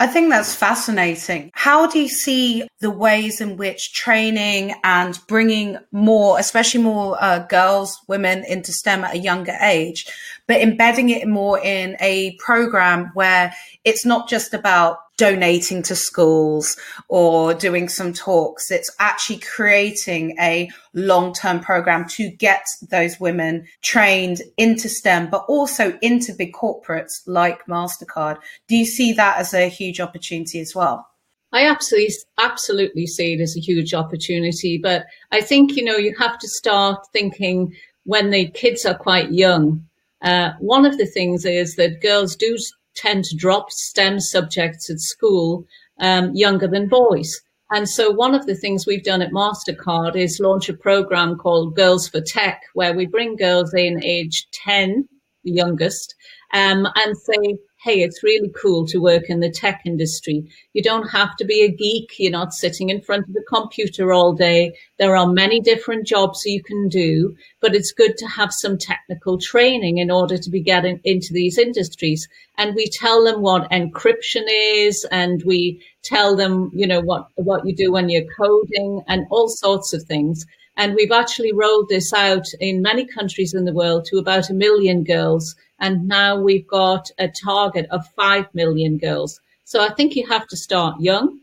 I 0.00 0.08
think 0.08 0.28
that's 0.28 0.54
fascinating. 0.54 1.52
How 1.54 1.86
do 1.86 2.00
you 2.00 2.08
see 2.08 2.66
the 2.80 2.90
ways 2.90 3.40
in 3.40 3.56
which 3.56 3.92
training 3.92 4.74
and 4.82 5.18
bringing 5.28 5.78
more, 5.92 6.38
especially 6.38 6.82
more 6.82 7.16
uh, 7.22 7.46
girls, 7.46 7.96
women 8.08 8.44
into 8.44 8.72
STEM 8.72 9.04
at 9.04 9.14
a 9.14 9.18
younger 9.18 9.56
age, 9.60 10.06
but 10.48 10.60
embedding 10.60 11.10
it 11.10 11.28
more 11.28 11.60
in 11.60 11.96
a 12.00 12.36
program 12.38 13.12
where 13.14 13.54
it's 13.84 14.04
not 14.04 14.28
just 14.28 14.52
about 14.52 14.98
donating 15.16 15.82
to 15.82 15.94
schools 15.94 16.76
or 17.08 17.54
doing 17.54 17.88
some 17.88 18.12
talks. 18.12 18.70
It's 18.70 18.94
actually 18.98 19.38
creating 19.38 20.36
a 20.40 20.70
long 20.92 21.32
term 21.32 21.60
program 21.60 22.08
to 22.10 22.30
get 22.30 22.64
those 22.90 23.20
women 23.20 23.66
trained 23.82 24.42
into 24.56 24.88
STEM, 24.88 25.30
but 25.30 25.44
also 25.48 25.98
into 26.02 26.32
big 26.34 26.52
corporates 26.52 27.22
like 27.26 27.66
MasterCard. 27.66 28.38
Do 28.68 28.76
you 28.76 28.86
see 28.86 29.12
that 29.12 29.38
as 29.38 29.54
a 29.54 29.68
huge 29.68 30.00
opportunity 30.00 30.60
as 30.60 30.74
well? 30.74 31.08
I 31.52 31.66
absolutely, 31.68 32.14
absolutely 32.38 33.06
see 33.06 33.34
it 33.34 33.40
as 33.40 33.56
a 33.56 33.60
huge 33.60 33.94
opportunity, 33.94 34.76
but 34.76 35.06
I 35.30 35.40
think, 35.40 35.76
you 35.76 35.84
know, 35.84 35.96
you 35.96 36.12
have 36.18 36.36
to 36.40 36.48
start 36.48 37.06
thinking 37.12 37.72
when 38.02 38.30
the 38.30 38.48
kids 38.48 38.84
are 38.84 38.96
quite 38.96 39.30
young. 39.30 39.86
Uh, 40.20 40.50
one 40.58 40.84
of 40.84 40.98
the 40.98 41.06
things 41.06 41.44
is 41.44 41.76
that 41.76 42.00
girls 42.00 42.34
do 42.34 42.58
tend 42.94 43.24
to 43.24 43.36
drop 43.36 43.70
STEM 43.70 44.20
subjects 44.20 44.90
at 44.90 45.00
school 45.00 45.66
um, 46.00 46.30
younger 46.34 46.68
than 46.68 46.88
boys. 46.88 47.40
And 47.70 47.88
so 47.88 48.10
one 48.10 48.34
of 48.34 48.46
the 48.46 48.54
things 48.54 48.86
we've 48.86 49.02
done 49.02 49.22
at 49.22 49.32
MasterCard 49.32 50.16
is 50.16 50.38
launch 50.40 50.68
a 50.68 50.74
program 50.74 51.36
called 51.36 51.76
Girls4Tech, 51.76 52.58
where 52.74 52.94
we 52.94 53.06
bring 53.06 53.36
girls 53.36 53.72
in 53.74 54.02
age 54.04 54.46
10, 54.52 55.08
the 55.44 55.50
youngest, 55.50 56.14
um, 56.52 56.86
and 56.94 57.16
say, 57.16 57.56
hey, 57.84 58.00
it's 58.00 58.22
really 58.22 58.48
cool 58.48 58.86
to 58.86 58.96
work 58.96 59.28
in 59.28 59.40
the 59.40 59.50
tech 59.50 59.82
industry. 59.84 60.42
You 60.72 60.82
don't 60.82 61.06
have 61.08 61.36
to 61.36 61.44
be 61.44 61.60
a 61.62 61.70
geek. 61.70 62.14
You're 62.18 62.32
not 62.32 62.54
sitting 62.54 62.88
in 62.88 63.02
front 63.02 63.28
of 63.28 63.34
the 63.34 63.44
computer 63.46 64.10
all 64.10 64.32
day. 64.32 64.74
There 64.98 65.14
are 65.14 65.26
many 65.26 65.60
different 65.60 66.06
jobs 66.06 66.46
you 66.46 66.62
can 66.62 66.88
do, 66.88 67.36
but 67.60 67.74
it's 67.74 67.92
good 67.92 68.16
to 68.16 68.26
have 68.26 68.54
some 68.54 68.78
technical 68.78 69.36
training 69.36 69.98
in 69.98 70.10
order 70.10 70.38
to 70.38 70.48
be 70.50 70.62
getting 70.62 70.98
into 71.04 71.34
these 71.34 71.58
industries. 71.58 72.26
And 72.56 72.74
we 72.74 72.88
tell 72.88 73.22
them 73.22 73.42
what 73.42 73.70
encryption 73.70 74.44
is 74.48 75.06
and 75.12 75.42
we 75.44 75.84
tell 76.02 76.36
them, 76.36 76.70
you 76.72 76.86
know, 76.86 77.02
what, 77.02 77.28
what 77.34 77.66
you 77.66 77.76
do 77.76 77.92
when 77.92 78.08
you're 78.08 78.32
coding 78.34 79.02
and 79.08 79.26
all 79.30 79.48
sorts 79.48 79.92
of 79.92 80.04
things. 80.04 80.46
And 80.78 80.94
we've 80.94 81.12
actually 81.12 81.52
rolled 81.52 81.90
this 81.90 82.14
out 82.14 82.46
in 82.60 82.80
many 82.80 83.04
countries 83.04 83.52
in 83.52 83.66
the 83.66 83.74
world 83.74 84.06
to 84.06 84.16
about 84.16 84.48
a 84.48 84.54
million 84.54 85.04
girls. 85.04 85.54
And 85.80 86.08
now 86.08 86.40
we've 86.40 86.66
got 86.66 87.10
a 87.18 87.28
target 87.28 87.86
of 87.90 88.06
5 88.16 88.46
million 88.54 88.98
girls. 88.98 89.40
So 89.64 89.82
I 89.82 89.92
think 89.94 90.14
you 90.14 90.26
have 90.26 90.46
to 90.48 90.56
start 90.56 91.00
young. 91.00 91.40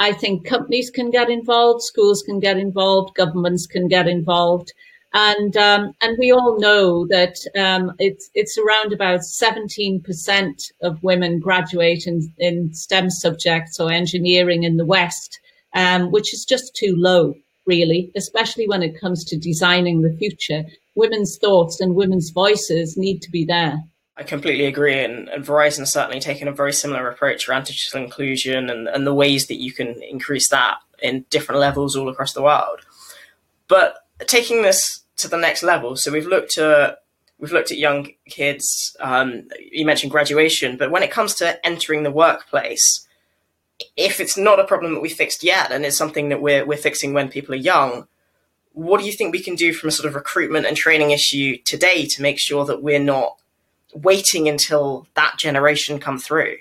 I 0.00 0.12
think 0.12 0.46
companies 0.46 0.90
can 0.90 1.10
get 1.10 1.30
involved, 1.30 1.82
schools 1.82 2.22
can 2.22 2.40
get 2.40 2.58
involved, 2.58 3.14
governments 3.14 3.66
can 3.66 3.88
get 3.88 4.08
involved. 4.08 4.72
And, 5.12 5.56
um, 5.56 5.92
and 6.00 6.16
we 6.18 6.32
all 6.32 6.58
know 6.58 7.06
that, 7.06 7.36
um, 7.56 7.92
it's, 8.00 8.28
it's 8.34 8.58
around 8.58 8.92
about 8.92 9.20
17% 9.20 10.72
of 10.82 11.02
women 11.04 11.38
graduate 11.38 12.08
in, 12.08 12.32
in 12.38 12.74
STEM 12.74 13.10
subjects 13.10 13.78
or 13.78 13.92
engineering 13.92 14.64
in 14.64 14.76
the 14.76 14.84
West, 14.84 15.38
um, 15.74 16.10
which 16.10 16.34
is 16.34 16.44
just 16.44 16.74
too 16.74 16.96
low 16.96 17.34
really, 17.66 18.10
especially 18.16 18.68
when 18.68 18.82
it 18.82 19.00
comes 19.00 19.24
to 19.24 19.36
designing 19.36 20.02
the 20.02 20.16
future. 20.18 20.64
Women's 20.94 21.38
thoughts 21.38 21.80
and 21.80 21.94
women's 21.94 22.30
voices 22.30 22.96
need 22.96 23.20
to 23.22 23.30
be 23.30 23.44
there. 23.44 23.78
I 24.16 24.22
completely 24.22 24.66
agree, 24.66 25.02
and, 25.02 25.28
and 25.28 25.44
Verizon's 25.44 25.92
certainly 25.92 26.20
taken 26.20 26.46
a 26.46 26.52
very 26.52 26.72
similar 26.72 27.08
approach 27.08 27.48
around 27.48 27.64
digital 27.64 28.02
inclusion 28.02 28.70
and, 28.70 28.86
and 28.86 29.06
the 29.06 29.14
ways 29.14 29.48
that 29.48 29.60
you 29.60 29.72
can 29.72 30.00
increase 30.02 30.48
that 30.50 30.78
in 31.02 31.24
different 31.30 31.60
levels 31.60 31.96
all 31.96 32.08
across 32.08 32.32
the 32.32 32.42
world. 32.42 32.80
But 33.66 33.96
taking 34.26 34.62
this 34.62 35.04
to 35.16 35.26
the 35.26 35.36
next 35.36 35.64
level, 35.64 35.96
so 35.96 36.12
we've 36.12 36.26
looked 36.26 36.58
at 36.58 36.98
we've 37.38 37.52
looked 37.52 37.72
at 37.72 37.78
young 37.78 38.08
kids. 38.28 38.96
Um, 39.00 39.48
you 39.58 39.84
mentioned 39.84 40.12
graduation, 40.12 40.76
but 40.76 40.92
when 40.92 41.02
it 41.02 41.10
comes 41.10 41.34
to 41.36 41.64
entering 41.66 42.04
the 42.04 42.10
workplace, 42.12 43.06
if 43.96 44.20
it's 44.20 44.36
not 44.36 44.60
a 44.60 44.64
problem 44.64 44.94
that 44.94 45.00
we 45.00 45.08
fixed 45.08 45.42
yet 45.42 45.72
and 45.72 45.84
it's 45.84 45.96
something 45.96 46.28
that 46.28 46.40
we're, 46.40 46.64
we're 46.64 46.78
fixing 46.78 47.12
when 47.12 47.28
people 47.28 47.54
are 47.54 47.58
young, 47.58 48.06
what 48.74 49.00
do 49.00 49.06
you 49.06 49.12
think 49.12 49.32
we 49.32 49.42
can 49.42 49.54
do 49.54 49.72
from 49.72 49.88
a 49.88 49.92
sort 49.92 50.06
of 50.06 50.14
recruitment 50.14 50.66
and 50.66 50.76
training 50.76 51.12
issue 51.12 51.56
today 51.64 52.06
to 52.06 52.22
make 52.22 52.38
sure 52.38 52.64
that 52.66 52.82
we're 52.82 52.98
not 52.98 53.40
waiting 53.94 54.48
until 54.48 55.06
that 55.14 55.38
generation 55.38 55.98
come 55.98 56.18
through? 56.18 56.56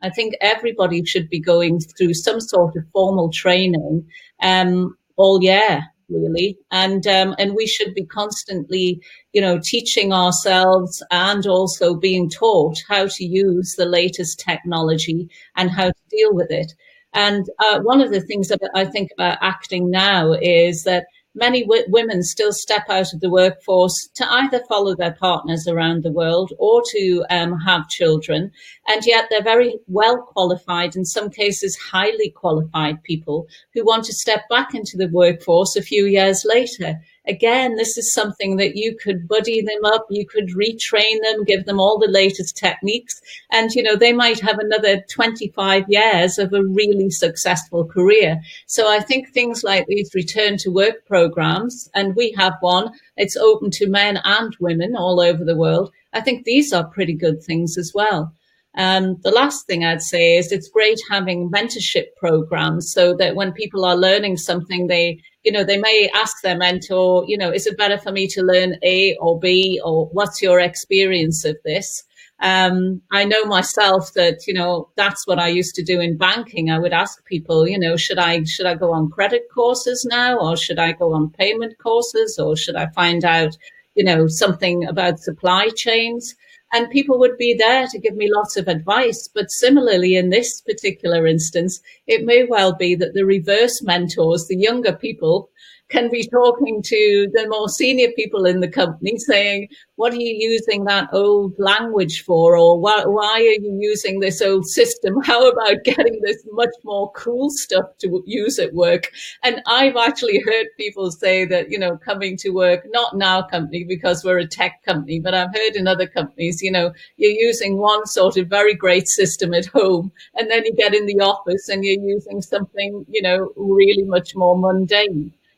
I 0.00 0.10
think 0.10 0.34
everybody 0.40 1.04
should 1.04 1.28
be 1.28 1.40
going 1.40 1.80
through 1.80 2.14
some 2.14 2.40
sort 2.40 2.76
of 2.76 2.84
formal 2.92 3.30
training 3.30 4.06
um, 4.40 4.96
all 5.16 5.42
year 5.42 5.82
really. 6.08 6.58
And, 6.70 7.06
um, 7.06 7.34
and 7.38 7.54
we 7.54 7.66
should 7.66 7.94
be 7.94 8.06
constantly, 8.06 9.02
you 9.32 9.40
know, 9.40 9.60
teaching 9.62 10.12
ourselves 10.12 11.02
and 11.10 11.46
also 11.46 11.94
being 11.94 12.30
taught 12.30 12.78
how 12.88 13.08
to 13.08 13.24
use 13.24 13.74
the 13.76 13.84
latest 13.84 14.40
technology 14.40 15.28
and 15.56 15.70
how 15.70 15.88
to 15.88 16.02
deal 16.10 16.34
with 16.34 16.50
it. 16.50 16.72
And 17.14 17.46
uh, 17.58 17.80
one 17.80 18.00
of 18.00 18.10
the 18.10 18.20
things 18.20 18.48
that 18.48 18.60
I 18.74 18.84
think 18.84 19.10
about 19.12 19.38
acting 19.40 19.90
now 19.90 20.32
is 20.32 20.84
that 20.84 21.06
many 21.34 21.62
w- 21.62 21.84
women 21.88 22.22
still 22.22 22.52
step 22.52 22.84
out 22.88 23.12
of 23.12 23.20
the 23.20 23.30
workforce 23.30 24.08
to 24.14 24.32
either 24.32 24.60
follow 24.68 24.94
their 24.94 25.14
partners 25.14 25.66
around 25.68 26.02
the 26.02 26.12
world 26.12 26.52
or 26.58 26.82
to 26.90 27.24
um, 27.30 27.58
have 27.60 27.88
children. 27.88 28.50
And 28.86 29.04
yet 29.04 29.26
they're 29.30 29.42
very 29.42 29.78
well 29.86 30.22
qualified, 30.22 30.96
in 30.96 31.04
some 31.04 31.30
cases, 31.30 31.76
highly 31.76 32.30
qualified 32.30 33.02
people 33.02 33.46
who 33.74 33.84
want 33.84 34.04
to 34.04 34.12
step 34.12 34.42
back 34.48 34.74
into 34.74 34.96
the 34.96 35.08
workforce 35.08 35.76
a 35.76 35.82
few 35.82 36.06
years 36.06 36.44
later 36.44 37.00
again, 37.28 37.76
this 37.76 37.96
is 37.96 38.12
something 38.12 38.56
that 38.56 38.76
you 38.76 38.96
could 38.96 39.28
buddy 39.28 39.60
them 39.60 39.84
up, 39.84 40.06
you 40.10 40.26
could 40.26 40.48
retrain 40.48 41.22
them, 41.22 41.44
give 41.44 41.66
them 41.66 41.78
all 41.78 41.98
the 41.98 42.10
latest 42.10 42.56
techniques, 42.56 43.20
and 43.52 43.70
you 43.72 43.82
know 43.82 43.96
they 43.96 44.12
might 44.12 44.40
have 44.40 44.58
another 44.58 45.02
25 45.10 45.84
years 45.88 46.38
of 46.38 46.52
a 46.52 46.64
really 46.64 47.10
successful 47.10 47.84
career. 47.84 48.40
So 48.66 48.90
I 48.90 49.00
think 49.00 49.28
things 49.28 49.62
like 49.62 49.86
these 49.86 50.10
return 50.14 50.56
to 50.58 50.70
work 50.70 51.06
programs, 51.06 51.88
and 51.94 52.16
we 52.16 52.34
have 52.36 52.54
one. 52.60 52.90
It's 53.16 53.36
open 53.36 53.70
to 53.72 53.88
men 53.88 54.18
and 54.24 54.56
women 54.60 54.96
all 54.96 55.20
over 55.20 55.44
the 55.44 55.56
world. 55.56 55.92
I 56.12 56.20
think 56.20 56.44
these 56.44 56.72
are 56.72 56.84
pretty 56.84 57.14
good 57.14 57.42
things 57.42 57.76
as 57.76 57.92
well. 57.94 58.32
Um, 58.76 59.16
the 59.22 59.32
last 59.32 59.66
thing 59.66 59.84
I'd 59.84 60.02
say 60.02 60.36
is 60.36 60.52
it's 60.52 60.68
great 60.68 61.00
having 61.10 61.50
mentorship 61.50 62.14
programs 62.16 62.92
so 62.92 63.12
that 63.14 63.34
when 63.34 63.52
people 63.52 63.84
are 63.84 63.96
learning 63.96 64.36
something, 64.36 64.86
they, 64.86 65.20
you 65.44 65.52
know, 65.52 65.64
they 65.64 65.78
may 65.78 66.10
ask 66.14 66.42
their 66.42 66.56
mentor, 66.56 67.24
you 67.26 67.38
know, 67.38 67.50
is 67.50 67.66
it 67.66 67.78
better 67.78 67.98
for 67.98 68.12
me 68.12 68.26
to 68.28 68.42
learn 68.42 68.76
A 68.82 69.16
or 69.20 69.38
B 69.38 69.80
or 69.84 70.06
what's 70.12 70.42
your 70.42 70.60
experience 70.60 71.44
of 71.44 71.56
this? 71.64 72.04
Um, 72.40 73.02
I 73.10 73.24
know 73.24 73.44
myself 73.44 74.12
that, 74.14 74.46
you 74.46 74.54
know, 74.54 74.90
that's 74.96 75.26
what 75.26 75.40
I 75.40 75.48
used 75.48 75.74
to 75.76 75.84
do 75.84 76.00
in 76.00 76.16
banking. 76.16 76.70
I 76.70 76.78
would 76.78 76.92
ask 76.92 77.24
people, 77.24 77.66
you 77.66 77.78
know, 77.78 77.96
should 77.96 78.18
I, 78.18 78.44
should 78.44 78.66
I 78.66 78.74
go 78.74 78.92
on 78.92 79.10
credit 79.10 79.42
courses 79.52 80.06
now 80.08 80.38
or 80.38 80.56
should 80.56 80.78
I 80.78 80.92
go 80.92 81.14
on 81.14 81.30
payment 81.30 81.74
courses 81.78 82.38
or 82.38 82.56
should 82.56 82.76
I 82.76 82.88
find 82.94 83.24
out, 83.24 83.56
you 83.94 84.04
know, 84.04 84.28
something 84.28 84.86
about 84.86 85.18
supply 85.18 85.68
chains? 85.74 86.34
And 86.72 86.90
people 86.90 87.18
would 87.18 87.36
be 87.38 87.54
there 87.54 87.86
to 87.86 87.98
give 87.98 88.14
me 88.14 88.30
lots 88.32 88.56
of 88.56 88.68
advice. 88.68 89.28
But 89.32 89.50
similarly, 89.50 90.16
in 90.16 90.30
this 90.30 90.60
particular 90.60 91.26
instance, 91.26 91.80
it 92.06 92.24
may 92.24 92.44
well 92.44 92.74
be 92.74 92.94
that 92.96 93.14
the 93.14 93.24
reverse 93.24 93.82
mentors, 93.82 94.46
the 94.46 94.56
younger 94.56 94.92
people, 94.92 95.50
can 95.88 96.10
be 96.10 96.28
talking 96.28 96.82
to 96.82 97.28
the 97.32 97.48
more 97.48 97.68
senior 97.68 98.08
people 98.14 98.44
in 98.44 98.60
the 98.60 98.68
company 98.68 99.16
saying, 99.18 99.68
what 99.96 100.12
are 100.12 100.16
you 100.16 100.36
using 100.38 100.84
that 100.84 101.08
old 101.12 101.54
language 101.58 102.22
for? 102.24 102.56
Or 102.56 102.78
why, 102.78 103.02
are 103.04 103.40
you 103.40 103.78
using 103.80 104.20
this 104.20 104.42
old 104.42 104.66
system? 104.66 105.20
How 105.24 105.48
about 105.48 105.84
getting 105.84 106.20
this 106.22 106.44
much 106.52 106.74
more 106.84 107.10
cool 107.12 107.50
stuff 107.50 107.86
to 107.98 108.22
use 108.26 108.58
at 108.58 108.74
work? 108.74 109.10
And 109.42 109.62
I've 109.66 109.96
actually 109.96 110.40
heard 110.40 110.66
people 110.76 111.10
say 111.10 111.46
that, 111.46 111.70
you 111.70 111.78
know, 111.78 111.96
coming 111.96 112.36
to 112.38 112.50
work, 112.50 112.84
not 112.90 113.14
in 113.14 113.22
our 113.22 113.48
company 113.48 113.84
because 113.84 114.22
we're 114.22 114.38
a 114.38 114.46
tech 114.46 114.82
company, 114.84 115.20
but 115.20 115.34
I've 115.34 115.54
heard 115.54 115.74
in 115.74 115.88
other 115.88 116.06
companies, 116.06 116.62
you 116.62 116.70
know, 116.70 116.92
you're 117.16 117.32
using 117.32 117.78
one 117.78 118.06
sort 118.06 118.36
of 118.36 118.48
very 118.48 118.74
great 118.74 119.08
system 119.08 119.54
at 119.54 119.66
home 119.66 120.12
and 120.34 120.50
then 120.50 120.64
you 120.64 120.74
get 120.74 120.94
in 120.94 121.06
the 121.06 121.20
office 121.20 121.68
and 121.68 121.84
you're 121.84 122.02
using 122.04 122.42
something, 122.42 123.06
you 123.08 123.22
know, 123.22 123.52
really 123.56 124.04
much 124.04 124.36
more 124.36 124.56
mundane. 124.58 125.32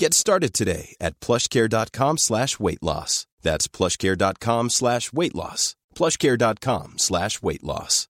Get 0.00 0.14
started 0.14 0.54
today 0.54 0.96
at 0.98 1.20
plushcare.com 1.20 2.16
slash 2.16 2.58
weight 2.58 2.82
loss. 2.82 3.26
That's 3.42 3.68
plushcare.com 3.68 4.70
slash 4.70 5.12
weight 5.12 5.34
loss. 5.34 5.76
Plushcare.com 5.94 6.94
slash 6.96 7.42
weight 7.42 7.62
loss. 7.62 8.08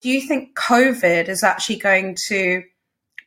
Do 0.00 0.08
you 0.08 0.22
think 0.22 0.56
COVID 0.56 1.28
is 1.28 1.42
actually 1.44 1.76
going 1.76 2.16
to 2.28 2.62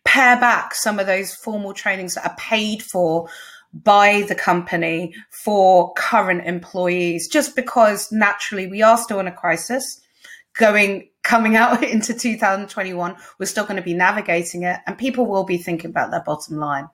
pare 0.06 0.40
back 0.40 0.74
some 0.74 0.98
of 0.98 1.06
those 1.06 1.36
formal 1.36 1.74
trainings 1.74 2.16
that 2.16 2.32
are 2.32 2.36
paid 2.36 2.82
for 2.82 3.30
by 3.72 4.24
the 4.28 4.34
company 4.34 5.14
for 5.30 5.94
current 5.94 6.48
employees, 6.48 7.28
just 7.28 7.56
because 7.56 8.12
naturally 8.12 8.66
we 8.66 8.82
are 8.82 8.98
still 8.98 9.20
in 9.20 9.28
a 9.28 9.32
crisis 9.32 10.02
going 10.58 11.10
coming 11.26 11.56
out 11.58 11.84
into 11.96 12.14
2021 12.14 13.16
we're 13.40 13.46
still 13.46 13.66
going 13.66 13.76
to 13.76 13.82
be 13.82 13.94
navigating 13.94 14.64
it 14.64 14.80
and 14.88 14.98
people 14.98 15.26
will 15.26 15.44
be 15.44 15.58
thinking 15.58 15.90
about 15.90 16.12
their 16.12 16.24
bottom 16.24 16.58
line 16.58 16.88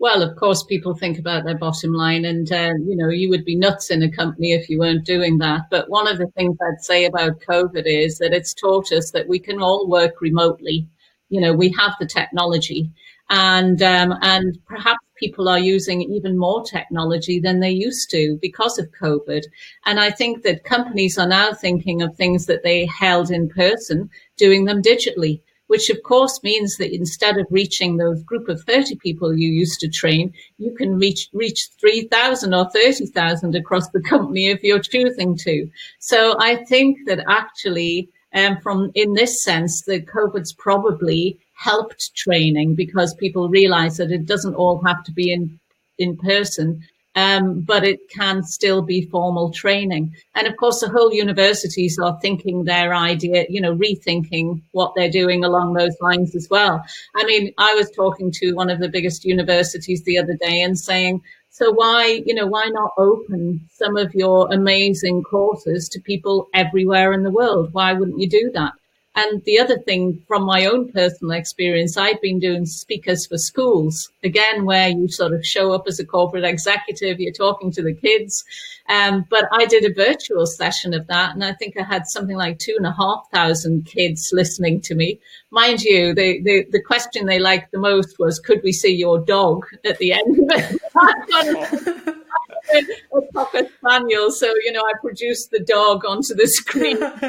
well, 0.00 0.22
of 0.22 0.36
course, 0.36 0.62
people 0.62 0.94
think 0.94 1.18
about 1.18 1.44
their 1.44 1.58
bottom 1.58 1.92
line, 1.92 2.24
and 2.24 2.50
uh, 2.52 2.74
you 2.86 2.94
know, 2.94 3.08
you 3.08 3.28
would 3.30 3.44
be 3.44 3.56
nuts 3.56 3.90
in 3.90 4.00
a 4.02 4.10
company 4.10 4.52
if 4.52 4.68
you 4.68 4.78
weren't 4.78 5.04
doing 5.04 5.38
that. 5.38 5.62
But 5.70 5.90
one 5.90 6.06
of 6.06 6.18
the 6.18 6.28
things 6.36 6.56
I'd 6.62 6.84
say 6.84 7.04
about 7.04 7.40
COVID 7.40 7.82
is 7.84 8.18
that 8.18 8.32
it's 8.32 8.54
taught 8.54 8.92
us 8.92 9.10
that 9.10 9.26
we 9.26 9.40
can 9.40 9.60
all 9.60 9.88
work 9.88 10.20
remotely. 10.20 10.86
You 11.30 11.40
know, 11.40 11.52
we 11.52 11.74
have 11.76 11.94
the 11.98 12.06
technology, 12.06 12.92
and 13.30 13.82
um, 13.82 14.14
and 14.22 14.58
perhaps 14.66 15.04
people 15.16 15.48
are 15.48 15.58
using 15.58 16.02
even 16.02 16.38
more 16.38 16.62
technology 16.64 17.40
than 17.40 17.60
they 17.60 17.70
used 17.70 18.10
to 18.10 18.38
because 18.40 18.78
of 18.78 18.90
COVID. 19.00 19.42
And 19.84 19.98
I 19.98 20.10
think 20.10 20.42
that 20.44 20.64
companies 20.64 21.18
are 21.18 21.28
now 21.28 21.52
thinking 21.52 22.02
of 22.02 22.16
things 22.16 22.46
that 22.46 22.62
they 22.62 22.86
held 22.86 23.30
in 23.30 23.48
person, 23.48 24.10
doing 24.36 24.64
them 24.64 24.82
digitally 24.82 25.40
which 25.68 25.88
of 25.90 26.02
course 26.02 26.42
means 26.42 26.76
that 26.78 26.94
instead 26.94 27.38
of 27.38 27.46
reaching 27.50 27.96
those 27.96 28.22
group 28.24 28.48
of 28.48 28.60
30 28.64 28.96
people 28.96 29.32
you 29.32 29.48
used 29.48 29.78
to 29.80 29.88
train, 29.88 30.32
you 30.58 30.74
can 30.74 30.98
reach, 30.98 31.28
reach 31.32 31.68
3,000 31.80 32.52
or 32.52 32.68
30,000 32.70 33.54
across 33.54 33.88
the 33.90 34.00
company 34.00 34.48
if 34.50 34.62
you're 34.62 34.80
choosing 34.80 35.36
to. 35.36 35.70
So 36.00 36.36
I 36.40 36.64
think 36.64 36.98
that 37.06 37.24
actually, 37.28 38.08
um, 38.34 38.58
from 38.62 38.90
in 38.94 39.12
this 39.12 39.42
sense, 39.42 39.82
the 39.82 40.00
COVID's 40.00 40.54
probably 40.54 41.38
helped 41.58 42.14
training 42.14 42.74
because 42.74 43.14
people 43.14 43.48
realize 43.48 43.96
that 43.96 44.10
it 44.10 44.26
doesn't 44.26 44.54
all 44.54 44.80
have 44.84 45.02
to 45.04 45.12
be 45.12 45.32
in, 45.32 45.58
in 45.98 46.16
person 46.16 46.82
um, 47.18 47.62
but 47.62 47.82
it 47.82 47.98
can 48.10 48.44
still 48.44 48.80
be 48.80 49.08
formal 49.10 49.50
training. 49.50 50.14
And 50.36 50.46
of 50.46 50.56
course, 50.56 50.80
the 50.80 50.88
whole 50.88 51.12
universities 51.12 51.98
are 51.98 52.16
thinking 52.20 52.62
their 52.62 52.94
idea, 52.94 53.44
you 53.48 53.60
know, 53.60 53.74
rethinking 53.74 54.62
what 54.70 54.92
they're 54.94 55.10
doing 55.10 55.44
along 55.44 55.72
those 55.72 55.96
lines 56.00 56.36
as 56.36 56.46
well. 56.48 56.80
I 57.16 57.24
mean, 57.24 57.52
I 57.58 57.74
was 57.74 57.90
talking 57.90 58.30
to 58.34 58.52
one 58.52 58.70
of 58.70 58.78
the 58.78 58.88
biggest 58.88 59.24
universities 59.24 60.04
the 60.04 60.18
other 60.18 60.36
day 60.40 60.60
and 60.60 60.78
saying, 60.78 61.22
so 61.50 61.72
why, 61.72 62.22
you 62.24 62.34
know, 62.34 62.46
why 62.46 62.68
not 62.68 62.92
open 62.96 63.66
some 63.72 63.96
of 63.96 64.14
your 64.14 64.52
amazing 64.52 65.24
courses 65.24 65.88
to 65.88 66.00
people 66.00 66.48
everywhere 66.54 67.12
in 67.12 67.24
the 67.24 67.32
world? 67.32 67.70
Why 67.72 67.94
wouldn't 67.94 68.20
you 68.20 68.28
do 68.28 68.52
that? 68.54 68.74
And 69.20 69.42
the 69.42 69.58
other 69.58 69.80
thing 69.80 70.22
from 70.28 70.44
my 70.44 70.66
own 70.66 70.92
personal 70.92 71.32
experience, 71.32 71.96
I've 71.96 72.22
been 72.22 72.38
doing 72.38 72.66
speakers 72.66 73.26
for 73.26 73.36
schools, 73.36 74.12
again, 74.22 74.64
where 74.64 74.90
you 74.90 75.08
sort 75.08 75.32
of 75.32 75.44
show 75.44 75.72
up 75.72 75.88
as 75.88 75.98
a 75.98 76.06
corporate 76.06 76.44
executive, 76.44 77.18
you're 77.18 77.32
talking 77.32 77.72
to 77.72 77.82
the 77.82 77.94
kids. 77.94 78.44
Um, 78.88 79.26
but 79.28 79.46
I 79.50 79.66
did 79.66 79.84
a 79.84 79.92
virtual 79.92 80.46
session 80.46 80.94
of 80.94 81.08
that, 81.08 81.34
and 81.34 81.44
I 81.44 81.52
think 81.54 81.76
I 81.76 81.82
had 81.82 82.06
something 82.06 82.36
like 82.36 82.60
two 82.60 82.74
and 82.76 82.86
a 82.86 82.92
half 82.92 83.28
thousand 83.32 83.86
kids 83.86 84.30
listening 84.32 84.82
to 84.82 84.94
me. 84.94 85.18
Mind 85.50 85.82
you, 85.82 86.14
the, 86.14 86.40
the, 86.44 86.66
the 86.70 86.80
question 86.80 87.26
they 87.26 87.40
liked 87.40 87.72
the 87.72 87.80
most 87.80 88.20
was, 88.20 88.38
could 88.38 88.62
we 88.62 88.70
see 88.70 88.94
your 88.94 89.18
dog 89.18 89.66
at 89.84 89.98
the 89.98 90.12
end 90.12 90.38
of 90.38 90.48
it? 90.48 92.14
a 92.74 93.20
cocker 93.32 93.68
spaniel, 93.78 94.30
so 94.30 94.46
you 94.64 94.72
know 94.72 94.82
I 94.82 94.92
produced 95.00 95.50
the 95.50 95.60
dog 95.60 96.04
onto 96.04 96.34
the 96.34 96.46
screen. 96.46 96.98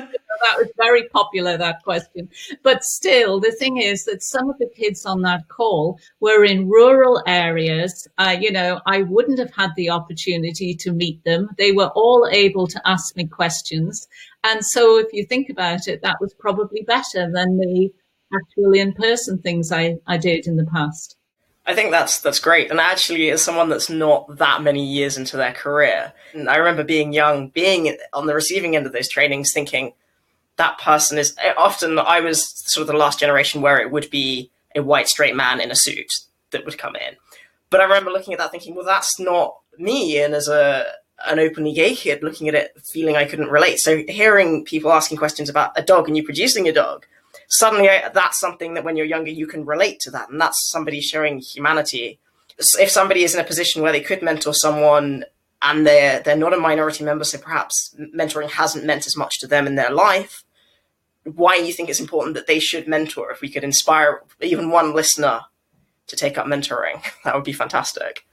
that 0.42 0.58
was 0.58 0.70
very 0.78 1.08
popular 1.10 1.58
that 1.58 1.84
question. 1.84 2.30
But 2.64 2.84
still, 2.84 3.40
the 3.40 3.52
thing 3.52 3.78
is 3.78 4.06
that 4.06 4.24
some 4.24 4.50
of 4.50 4.58
the 4.58 4.70
kids 4.76 5.06
on 5.06 5.22
that 5.24 5.48
call 5.48 6.00
were 6.20 6.44
in 6.44 6.70
rural 6.70 7.22
areas. 7.28 8.08
Uh, 8.18 8.36
you 8.40 8.52
know, 8.52 8.82
I 8.86 9.04
wouldn't 9.04 9.40
have 9.40 9.54
had 9.54 9.72
the 9.76 9.90
opportunity 9.90 10.76
to 10.76 10.92
meet 10.92 11.24
them. 11.24 11.50
They 11.58 11.72
were 11.72 11.92
all 11.96 12.28
able 12.32 12.68
to 12.68 12.82
ask 12.86 13.16
me 13.16 13.28
questions, 13.28 14.08
and 14.44 14.66
so 14.66 14.98
if 14.98 15.08
you 15.14 15.26
think 15.26 15.50
about 15.50 15.88
it, 15.88 16.02
that 16.04 16.18
was 16.22 16.34
probably 16.40 16.82
better 16.82 17.30
than 17.32 17.58
the 17.58 17.90
actual 18.34 18.74
in-person 18.74 19.42
things 19.42 19.72
I, 19.72 19.96
I 20.08 20.18
did 20.18 20.48
in 20.48 20.56
the 20.56 20.66
past. 20.66 21.19
I 21.70 21.76
think 21.76 21.92
that's 21.92 22.20
that's 22.22 22.40
great. 22.40 22.72
And 22.72 22.80
actually, 22.80 23.30
as 23.30 23.44
someone 23.44 23.70
that's 23.70 23.92
not 23.92 24.38
that 24.38 24.64
many 24.64 24.84
years 24.84 25.18
into 25.18 25.38
their 25.38 25.54
career, 25.54 26.14
I 26.34 26.58
remember 26.58 26.84
being 26.84 27.14
young, 27.14 27.50
being 27.50 27.96
on 28.12 28.26
the 28.26 28.34
receiving 28.34 28.76
end 28.76 28.88
of 28.88 28.92
those 28.92 29.08
trainings, 29.08 29.54
thinking 29.54 29.94
that 30.56 30.80
person 30.80 31.20
is 31.20 31.36
eh, 31.40 31.54
often. 31.56 32.00
I 32.00 32.22
was 32.22 32.44
sort 32.72 32.82
of 32.82 32.88
the 32.88 32.98
last 32.98 33.20
generation 33.20 33.62
where 33.62 33.80
it 33.80 33.92
would 33.92 34.10
be 34.10 34.50
a 34.76 34.82
white 34.82 35.10
straight 35.10 35.36
man 35.36 35.62
in 35.62 35.70
a 35.70 35.76
suit 35.76 36.12
that 36.50 36.66
would 36.66 36.80
come 36.80 36.96
in. 36.96 37.18
But 37.70 37.82
I 37.82 37.84
remember 37.84 38.10
looking 38.10 38.34
at 38.34 38.40
that, 38.40 38.50
thinking, 38.50 38.74
well, 38.74 38.84
that's 38.84 39.20
not 39.20 39.60
me. 39.78 40.20
And 40.20 40.34
as 40.34 40.48
a 40.48 40.88
an 41.28 41.38
openly 41.38 41.74
gay 41.74 41.94
kid, 41.94 42.24
looking 42.24 42.48
at 42.48 42.56
it, 42.56 42.72
feeling 42.84 43.16
I 43.16 43.26
couldn't 43.26 43.50
relate. 43.50 43.78
So 43.78 44.04
hearing 44.08 44.66
people 44.66 44.92
asking 44.92 45.18
questions 45.18 45.50
about 45.50 45.78
a 45.78 45.84
dog 45.84 46.08
and 46.08 46.18
you 46.18 46.24
producing 46.24 46.68
a 46.68 46.74
dog 46.74 47.06
suddenly 47.50 47.90
uh, 47.90 48.10
that's 48.14 48.40
something 48.40 48.74
that 48.74 48.84
when 48.84 48.96
you're 48.96 49.06
younger 49.06 49.32
you 49.32 49.48
can 49.48 49.66
relate 49.66 50.00
to 50.02 50.12
that. 50.12 50.30
And 50.30 50.40
that's 50.40 50.70
somebody 50.70 51.02
showing 51.02 51.40
humanity. 51.40 52.20
If 52.58 52.90
somebody 52.90 53.24
is 53.24 53.34
in 53.34 53.42
a 53.42 53.48
position 53.48 53.82
where 53.82 53.92
they 53.92 54.02
could 54.02 54.22
mentor 54.22 54.54
someone 54.54 55.26
and 55.62 55.86
they're 55.86 56.22
they're 56.22 56.38
not 56.38 56.54
a 56.54 56.58
minority 56.58 57.04
member 57.04 57.24
so 57.24 57.38
perhaps 57.38 57.96
mentoring 58.16 58.50
hasn't 58.50 58.86
meant 58.86 59.08
as 59.08 59.18
much 59.18 59.40
to 59.40 59.48
them 59.48 59.68
in 59.68 59.76
their 59.76 59.92
life 59.92 60.44
why 61.24 61.58
do 61.58 61.66
you 61.66 61.74
think 61.74 61.90
it's 61.90 62.00
important 62.00 62.36
that 62.36 62.48
they 62.48 62.60
should 62.60 62.88
mentor? 62.88 63.32
If 63.32 63.42
we 63.42 63.50
could 63.50 63.64
inspire 63.64 64.22
even 64.42 64.72
one 64.72 64.94
listener 64.94 65.42
to 66.08 66.16
take 66.16 66.38
up 66.38 66.46
mentoring 66.46 67.04
that 67.24 67.36
would 67.36 67.44
be 67.44 67.54
fantastic 67.54 68.26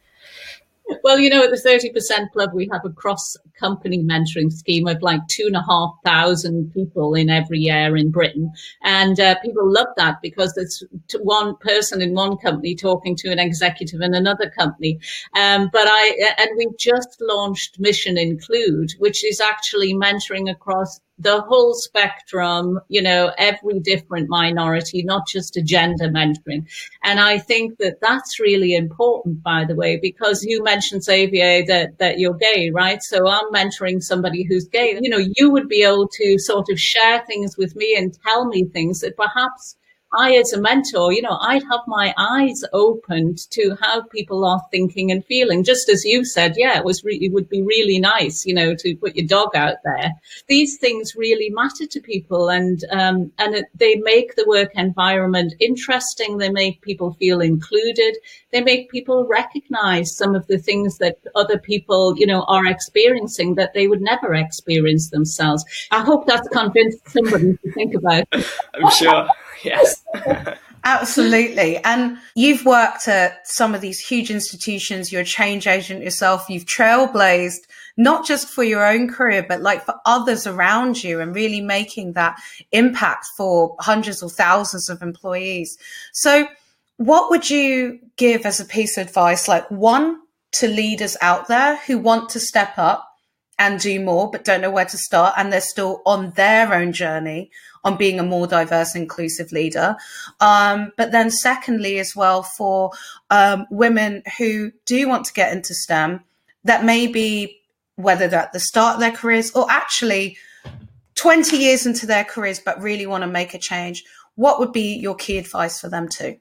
well, 1.02 1.18
you 1.18 1.30
know, 1.30 1.42
at 1.42 1.50
the 1.50 1.56
30% 1.56 2.30
Club, 2.32 2.50
we 2.54 2.68
have 2.72 2.84
a 2.84 2.90
cross 2.90 3.36
company 3.58 4.02
mentoring 4.02 4.52
scheme 4.52 4.86
of 4.86 5.02
like 5.02 5.20
two 5.28 5.44
and 5.46 5.56
a 5.56 5.62
half 5.62 5.90
thousand 6.04 6.72
people 6.72 7.14
in 7.14 7.28
every 7.28 7.58
year 7.58 7.96
in 7.96 8.10
Britain. 8.10 8.50
And 8.82 9.18
uh, 9.18 9.38
people 9.40 9.72
love 9.72 9.88
that 9.96 10.16
because 10.22 10.56
it's 10.56 10.84
one 11.20 11.56
person 11.56 12.02
in 12.02 12.14
one 12.14 12.36
company 12.36 12.74
talking 12.74 13.16
to 13.16 13.30
an 13.30 13.38
executive 13.38 14.00
in 14.00 14.14
another 14.14 14.50
company. 14.50 14.98
Um, 15.34 15.70
but 15.72 15.86
I, 15.86 16.34
and 16.38 16.50
we 16.56 16.68
just 16.78 17.16
launched 17.20 17.80
Mission 17.80 18.16
Include, 18.16 18.92
which 18.98 19.24
is 19.24 19.40
actually 19.40 19.94
mentoring 19.94 20.50
across 20.50 21.00
the 21.18 21.40
whole 21.40 21.74
spectrum, 21.74 22.78
you 22.88 23.00
know, 23.02 23.32
every 23.38 23.80
different 23.80 24.28
minority, 24.28 25.02
not 25.02 25.26
just 25.26 25.56
a 25.56 25.62
gender 25.62 26.08
mentoring. 26.08 26.66
And 27.02 27.18
I 27.18 27.38
think 27.38 27.78
that 27.78 28.00
that's 28.02 28.38
really 28.38 28.74
important, 28.74 29.42
by 29.42 29.64
the 29.64 29.74
way, 29.74 29.98
because 30.00 30.44
you 30.44 30.62
mentioned, 30.62 31.04
Xavier, 31.04 31.64
that, 31.66 31.98
that 31.98 32.18
you're 32.18 32.34
gay, 32.34 32.70
right? 32.70 33.02
So 33.02 33.26
I'm 33.26 33.50
mentoring 33.52 34.02
somebody 34.02 34.44
who's 34.44 34.68
gay. 34.68 34.98
You 35.00 35.08
know, 35.08 35.24
you 35.36 35.50
would 35.50 35.68
be 35.68 35.82
able 35.82 36.08
to 36.08 36.38
sort 36.38 36.66
of 36.70 36.78
share 36.78 37.24
things 37.26 37.56
with 37.56 37.74
me 37.76 37.96
and 37.96 38.16
tell 38.26 38.46
me 38.46 38.64
things 38.64 39.00
that 39.00 39.16
perhaps 39.16 39.76
I, 40.12 40.34
as 40.34 40.52
a 40.52 40.60
mentor, 40.60 41.12
you 41.12 41.20
know, 41.20 41.36
I'd 41.40 41.64
have 41.64 41.80
my 41.86 42.14
eyes 42.16 42.62
opened 42.72 43.38
to 43.50 43.76
how 43.80 44.02
people 44.02 44.44
are 44.44 44.62
thinking 44.70 45.10
and 45.10 45.24
feeling. 45.24 45.64
Just 45.64 45.88
as 45.88 46.04
you 46.04 46.24
said, 46.24 46.54
yeah, 46.56 46.78
it 46.78 46.84
was 46.84 47.02
re- 47.02 47.18
it 47.18 47.32
would 47.32 47.48
be 47.48 47.62
really 47.62 47.98
nice, 47.98 48.46
you 48.46 48.54
know, 48.54 48.74
to 48.76 48.96
put 48.96 49.16
your 49.16 49.26
dog 49.26 49.56
out 49.56 49.76
there. 49.84 50.12
These 50.46 50.78
things 50.78 51.14
really 51.16 51.50
matter 51.50 51.86
to 51.86 52.00
people, 52.00 52.48
and 52.48 52.84
um, 52.92 53.32
and 53.38 53.56
it, 53.56 53.66
they 53.74 53.96
make 53.96 54.36
the 54.36 54.46
work 54.46 54.70
environment 54.74 55.54
interesting. 55.58 56.38
They 56.38 56.50
make 56.50 56.82
people 56.82 57.14
feel 57.14 57.40
included. 57.40 58.16
They 58.52 58.62
make 58.62 58.90
people 58.90 59.26
recognize 59.26 60.16
some 60.16 60.36
of 60.36 60.46
the 60.46 60.58
things 60.58 60.98
that 60.98 61.18
other 61.34 61.58
people, 61.58 62.16
you 62.16 62.26
know, 62.26 62.44
are 62.44 62.66
experiencing 62.66 63.56
that 63.56 63.74
they 63.74 63.88
would 63.88 64.00
never 64.00 64.34
experience 64.34 65.10
themselves. 65.10 65.64
I 65.90 66.02
hope 66.02 66.26
that's 66.26 66.48
convinced 66.48 67.08
somebody 67.08 67.56
to 67.56 67.72
think 67.72 67.94
about. 67.94 68.24
I'm 68.32 68.90
sure. 68.92 69.28
Yes. 69.66 70.04
Absolutely. 70.84 71.78
And 71.78 72.18
you've 72.36 72.64
worked 72.64 73.08
at 73.08 73.46
some 73.46 73.74
of 73.74 73.80
these 73.80 73.98
huge 73.98 74.30
institutions. 74.30 75.10
You're 75.10 75.22
a 75.22 75.24
change 75.24 75.66
agent 75.66 76.04
yourself. 76.04 76.48
You've 76.48 76.64
trailblazed 76.64 77.66
not 77.96 78.24
just 78.24 78.48
for 78.48 78.62
your 78.62 78.86
own 78.86 79.08
career, 79.08 79.44
but 79.46 79.62
like 79.62 79.84
for 79.84 79.96
others 80.04 80.46
around 80.46 81.02
you 81.02 81.20
and 81.20 81.34
really 81.34 81.60
making 81.60 82.12
that 82.12 82.38
impact 82.70 83.26
for 83.36 83.74
hundreds 83.80 84.22
or 84.22 84.30
thousands 84.30 84.88
of 84.88 85.02
employees. 85.02 85.76
So 86.12 86.46
what 86.98 87.30
would 87.30 87.50
you 87.50 87.98
give 88.16 88.46
as 88.46 88.60
a 88.60 88.64
piece 88.64 88.96
of 88.96 89.08
advice? 89.08 89.48
Like 89.48 89.68
one 89.70 90.20
to 90.52 90.68
leaders 90.68 91.16
out 91.20 91.48
there 91.48 91.78
who 91.78 91.98
want 91.98 92.28
to 92.30 92.40
step 92.40 92.74
up 92.76 93.15
and 93.58 93.80
do 93.80 94.00
more, 94.00 94.30
but 94.30 94.44
don't 94.44 94.60
know 94.60 94.70
where 94.70 94.84
to 94.84 94.98
start. 94.98 95.34
And 95.36 95.52
they're 95.52 95.60
still 95.60 96.02
on 96.04 96.30
their 96.32 96.74
own 96.74 96.92
journey 96.92 97.50
on 97.84 97.96
being 97.96 98.18
a 98.18 98.24
more 98.24 98.46
diverse, 98.46 98.94
inclusive 98.94 99.52
leader. 99.52 99.96
Um, 100.40 100.92
but 100.96 101.12
then, 101.12 101.30
secondly, 101.30 101.98
as 101.98 102.14
well, 102.14 102.42
for 102.42 102.90
um, 103.30 103.66
women 103.70 104.22
who 104.38 104.72
do 104.84 105.08
want 105.08 105.24
to 105.26 105.32
get 105.32 105.52
into 105.52 105.72
STEM, 105.72 106.22
that 106.64 106.84
may 106.84 107.06
be 107.06 107.60
whether 107.94 108.28
they're 108.28 108.40
at 108.40 108.52
the 108.52 108.60
start 108.60 108.94
of 108.94 109.00
their 109.00 109.12
careers 109.12 109.50
or 109.52 109.66
actually 109.70 110.36
20 111.14 111.56
years 111.56 111.86
into 111.86 112.06
their 112.06 112.24
careers, 112.24 112.60
but 112.60 112.80
really 112.82 113.06
want 113.06 113.22
to 113.22 113.28
make 113.28 113.54
a 113.54 113.58
change. 113.58 114.04
What 114.34 114.58
would 114.58 114.72
be 114.72 114.96
your 114.96 115.14
key 115.14 115.38
advice 115.38 115.80
for 115.80 115.88
them 115.88 116.08
too? 116.08 116.36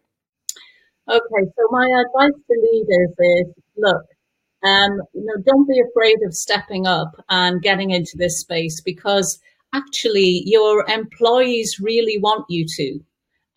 Okay, 1.08 1.52
so 1.56 1.68
my 1.70 2.04
advice 2.06 2.34
to 2.48 2.70
leaders 2.74 3.14
is 3.20 3.54
look, 3.78 4.06
um, 4.66 4.92
you 5.14 5.24
know, 5.26 5.44
don't 5.46 5.68
be 5.68 5.80
afraid 5.80 6.18
of 6.26 6.34
stepping 6.34 6.88
up 6.88 7.24
and 7.30 7.62
getting 7.62 7.92
into 7.92 8.18
this 8.18 8.40
space 8.40 8.82
because 8.82 9.40
actually 9.74 10.44
your 10.46 10.86
employees 10.90 11.80
really 11.80 12.18
want 12.18 12.46
you 12.50 12.66
to. 12.78 13.00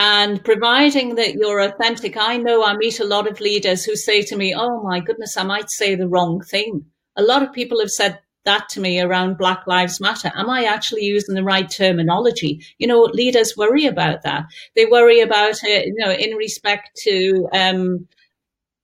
And 0.01 0.45
providing 0.45 1.17
that 1.17 1.35
you're 1.35 1.61
authentic, 1.61 2.17
I 2.17 2.37
know 2.37 2.63
I 2.63 2.77
meet 2.77 3.01
a 3.01 3.05
lot 3.05 3.27
of 3.27 3.41
leaders 3.41 3.85
who 3.85 3.97
say 3.97 4.23
to 4.23 4.37
me, 4.37 4.55
Oh 4.57 4.83
my 4.83 5.01
goodness, 5.01 5.37
I 5.37 5.43
might 5.43 5.71
say 5.71 5.95
the 5.95 6.09
wrong 6.09 6.41
thing. 6.41 6.85
A 7.17 7.23
lot 7.23 7.43
of 7.43 7.53
people 7.53 7.81
have 7.81 7.91
said 7.91 8.21
that 8.45 8.69
to 8.71 8.81
me 8.81 9.01
around 9.01 9.39
Black 9.39 9.67
Lives 9.67 10.01
Matter. 10.01 10.31
Am 10.35 10.49
I 10.49 10.65
actually 10.65 11.03
using 11.03 11.35
the 11.35 11.43
right 11.45 11.69
terminology? 11.69 12.61
You 12.79 12.87
know, 12.87 13.01
leaders 13.03 13.57
worry 13.57 13.87
about 13.87 14.23
that. 14.23 14.45
They 14.77 14.87
worry 14.87 15.21
about 15.21 15.63
it, 15.65 15.87
you 15.87 15.95
know, 15.99 16.13
in 16.13 16.37
respect 16.37 16.91
to, 17.05 17.49
um, 17.53 18.09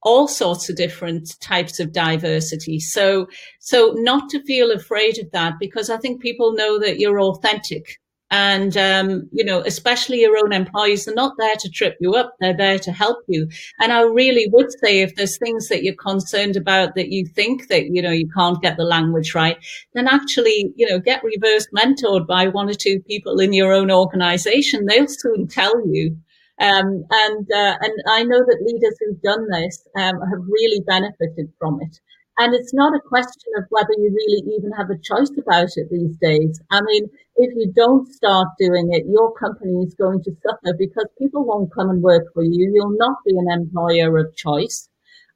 all 0.05 0.29
sorts 0.29 0.69
of 0.69 0.77
different 0.77 1.39
types 1.41 1.81
of 1.81 1.93
diversity. 1.93 2.79
So, 2.79 3.27
so 3.61 3.95
not 3.97 4.29
to 4.31 4.45
feel 4.45 4.71
afraid 4.71 5.19
of 5.19 5.31
that 5.33 5.55
because 5.59 5.91
I 5.91 5.97
think 5.97 6.21
people 6.21 6.53
know 6.53 6.79
that 6.79 6.99
you're 6.99 7.21
authentic 7.21 7.99
and, 8.31 8.77
um, 8.77 9.29
you 9.33 9.45
know, 9.45 9.61
especially 9.61 10.23
your 10.23 10.37
own 10.37 10.53
employees, 10.53 11.05
they're 11.05 11.15
not 11.15 11.35
there 11.39 11.55
to 11.57 11.69
trip 11.71 11.97
you 12.01 12.15
up. 12.15 12.35
They're 12.41 12.57
there 12.57 12.81
to 12.81 12.91
help 12.91 13.19
you. 13.29 13.49
And 13.79 13.93
I 13.93 14.01
really 14.01 14.49
would 14.51 14.73
say 14.81 15.01
if 15.01 15.15
there's 15.15 15.39
things 15.39 15.69
that 15.69 15.85
you're 15.85 15.95
concerned 15.95 16.57
about 16.57 16.97
that 16.97 17.11
you 17.11 17.27
think 17.27 17.69
that, 17.69 17.87
you 17.93 18.03
know, 18.03 18.11
you 18.11 18.29
can't 18.37 18.61
get 18.61 18.77
the 18.77 18.85
language 18.85 19.37
right, 19.37 19.57
then 19.93 20.09
actually, 20.09 20.73
you 20.75 20.89
know, 20.89 20.99
get 20.99 21.23
reverse 21.23 21.69
mentored 21.77 22.27
by 22.27 22.49
one 22.49 22.69
or 22.69 22.75
two 22.75 22.99
people 23.07 23.39
in 23.39 23.53
your 23.53 23.73
own 23.73 23.91
organization. 23.91 24.87
They'll 24.87 25.07
soon 25.07 25.47
tell 25.47 25.75
you. 25.87 26.17
Um, 26.61 27.05
and, 27.11 27.47
uh, 27.53 27.77
and 27.81 27.93
I 28.11 28.23
know 28.25 28.39
that 28.39 28.63
leaders 28.65 28.97
who've 29.01 29.23
done 29.23 29.49
this, 29.51 29.87
um, 29.97 30.21
have 30.21 30.43
really 30.49 30.81
benefited 30.87 31.53
from 31.59 31.81
it. 31.83 31.99
And 32.39 32.53
it's 32.53 32.75
not 32.75 32.97
a 32.97 33.09
question 33.09 33.53
of 33.57 33.65
whether 33.71 33.93
you 33.97 34.11
really 34.13 34.57
even 34.57 34.73
have 34.73 34.91
a 34.91 34.99
choice 34.99 35.31
about 35.39 35.69
it 35.77 35.89
these 35.91 36.17
days. 36.17 36.61
I 36.71 36.81
mean, 36.83 37.09
if 37.37 37.55
you 37.55 37.73
don't 37.73 38.13
start 38.13 38.49
doing 38.59 38.93
it, 38.93 39.07
your 39.07 39.33
company 39.35 39.85
is 39.85 39.95
going 39.95 40.23
to 40.25 40.37
suffer 40.43 40.75
because 40.77 41.07
people 41.17 41.45
won't 41.45 41.73
come 41.73 41.91
and 41.91 42.03
work 42.03 42.27
for 42.35 42.43
you. 42.43 42.73
You'll 42.75 42.97
not 42.99 43.19
be 43.25 43.37
an 43.37 43.51
employer 43.51 44.19
of 44.19 44.35
choice. 44.35 44.89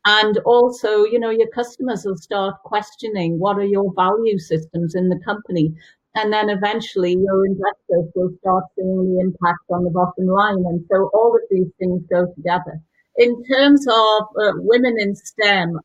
And 0.04 0.38
also, 0.38 1.04
you 1.04 1.20
know, 1.20 1.30
your 1.30 1.48
customers 1.48 2.04
will 2.04 2.16
start 2.16 2.56
questioning 2.64 3.38
what 3.38 3.58
are 3.58 3.64
your 3.64 3.92
value 3.94 4.38
systems 4.38 4.94
in 4.94 5.08
the 5.08 5.20
company. 5.24 5.74
And 6.14 6.32
then 6.32 6.50
eventually 6.50 7.12
your 7.12 7.46
investors 7.46 8.10
will 8.14 8.30
start 8.40 8.64
seeing 8.74 9.14
the 9.14 9.20
impact 9.20 9.64
on 9.70 9.84
the 9.84 9.90
bottom 9.90 10.26
line. 10.26 10.64
And 10.66 10.84
so 10.90 11.10
all 11.14 11.34
of 11.34 11.42
these 11.50 11.68
things 11.78 12.02
go 12.10 12.26
together 12.34 12.80
in 13.18 13.42
terms 13.44 13.84
of 13.88 14.22
uh, 14.40 14.52
women 14.58 14.94
in 14.96 15.14
STEM, 15.16 15.80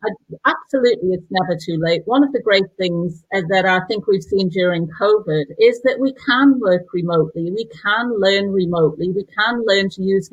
absolutely, 0.46 1.10
it's 1.14 1.26
never 1.32 1.60
too 1.60 1.82
late. 1.82 2.04
One 2.06 2.24
of 2.24 2.32
the 2.32 2.42
great 2.42 2.66
things 2.78 3.26
uh, 3.34 3.42
that 3.50 3.66
I 3.66 3.80
think 3.88 4.06
we've 4.06 4.24
seen 4.24 4.50
during 4.50 4.88
COVID 5.02 5.46
is 5.58 5.82
that 5.82 6.00
we 6.00 6.14
can 6.14 6.60
work 6.60 6.84
remotely. 6.94 7.52
We 7.52 7.66
can 7.66 8.20
learn 8.20 8.52
remotely. 8.52 9.10
We 9.10 9.24
can 9.24 9.66
learn 9.66 9.90
to 9.90 10.04
use 10.04 10.30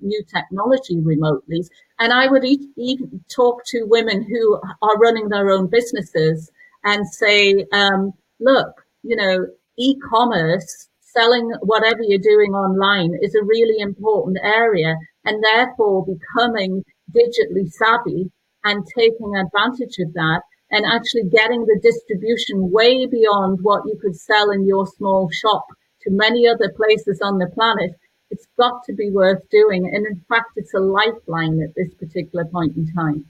new 0.00 0.22
technology 0.34 0.98
remotely. 0.98 1.64
And 1.98 2.14
I 2.14 2.28
would 2.28 2.46
even 2.46 3.22
talk 3.28 3.64
to 3.66 3.84
women 3.84 4.22
who 4.22 4.58
are 4.80 4.98
running 4.98 5.28
their 5.28 5.50
own 5.50 5.66
businesses 5.66 6.50
and 6.82 7.06
say, 7.06 7.66
um, 7.72 8.14
look, 8.40 8.86
you 9.02 9.16
know, 9.16 9.46
e-commerce 9.78 10.88
selling 11.00 11.50
whatever 11.62 12.00
you're 12.02 12.18
doing 12.18 12.52
online 12.52 13.12
is 13.22 13.34
a 13.34 13.44
really 13.44 13.80
important 13.80 14.38
area 14.42 14.96
and 15.24 15.42
therefore 15.42 16.06
becoming 16.06 16.84
digitally 17.14 17.68
savvy 17.70 18.30
and 18.64 18.84
taking 18.96 19.34
advantage 19.36 19.96
of 20.00 20.12
that 20.14 20.42
and 20.70 20.84
actually 20.84 21.24
getting 21.30 21.64
the 21.64 21.80
distribution 21.82 22.70
way 22.70 23.06
beyond 23.06 23.58
what 23.62 23.82
you 23.86 23.98
could 24.02 24.14
sell 24.14 24.50
in 24.50 24.66
your 24.66 24.86
small 24.86 25.28
shop 25.30 25.64
to 26.02 26.10
many 26.10 26.46
other 26.46 26.72
places 26.76 27.20
on 27.22 27.38
the 27.38 27.50
planet. 27.54 27.92
It's 28.30 28.46
got 28.58 28.84
to 28.84 28.92
be 28.92 29.10
worth 29.10 29.48
doing. 29.50 29.86
And 29.86 30.06
in 30.06 30.22
fact, 30.28 30.52
it's 30.56 30.74
a 30.74 30.80
lifeline 30.80 31.62
at 31.62 31.74
this 31.74 31.94
particular 31.94 32.44
point 32.44 32.76
in 32.76 32.92
time. 32.94 33.24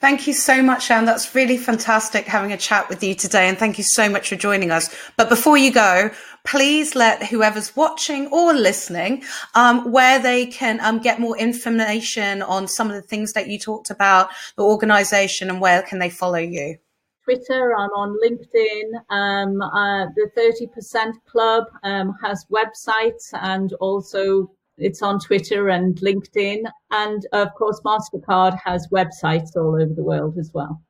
Thank 0.00 0.28
you 0.28 0.32
so 0.32 0.62
much, 0.62 0.92
Ann. 0.92 1.06
That's 1.06 1.34
really 1.34 1.56
fantastic 1.56 2.24
having 2.26 2.52
a 2.52 2.56
chat 2.56 2.88
with 2.88 3.02
you 3.02 3.16
today. 3.16 3.48
And 3.48 3.58
thank 3.58 3.78
you 3.78 3.84
so 3.84 4.08
much 4.08 4.28
for 4.28 4.36
joining 4.36 4.70
us. 4.70 4.94
But 5.16 5.28
before 5.28 5.58
you 5.58 5.72
go, 5.72 6.10
please 6.44 6.94
let 6.94 7.26
whoever's 7.26 7.74
watching 7.74 8.28
or 8.28 8.54
listening 8.54 9.24
um, 9.56 9.90
where 9.90 10.20
they 10.20 10.46
can 10.46 10.78
um, 10.80 11.00
get 11.00 11.18
more 11.18 11.36
information 11.36 12.42
on 12.42 12.68
some 12.68 12.88
of 12.88 12.94
the 12.94 13.02
things 13.02 13.32
that 13.32 13.48
you 13.48 13.58
talked 13.58 13.90
about, 13.90 14.30
the 14.56 14.62
organization, 14.62 15.50
and 15.50 15.60
where 15.60 15.82
can 15.82 15.98
they 15.98 16.10
follow 16.10 16.38
you? 16.38 16.76
Twitter, 17.24 17.74
I'm 17.76 17.90
on 17.90 18.16
LinkedIn. 18.24 19.02
Um, 19.10 19.60
uh, 19.60 20.06
the 20.14 20.30
30% 20.38 21.12
Club 21.26 21.64
um, 21.82 22.14
has 22.22 22.46
websites 22.50 23.30
and 23.32 23.72
also 23.74 24.50
it's 24.78 25.02
on 25.02 25.18
Twitter 25.20 25.68
and 25.68 25.96
LinkedIn. 25.96 26.62
And 26.90 27.26
of 27.32 27.54
course, 27.54 27.80
MasterCard 27.84 28.58
has 28.64 28.88
websites 28.92 29.56
all 29.56 29.80
over 29.80 29.92
the 29.94 30.02
world 30.02 30.38
as 30.38 30.50
well. 30.52 30.82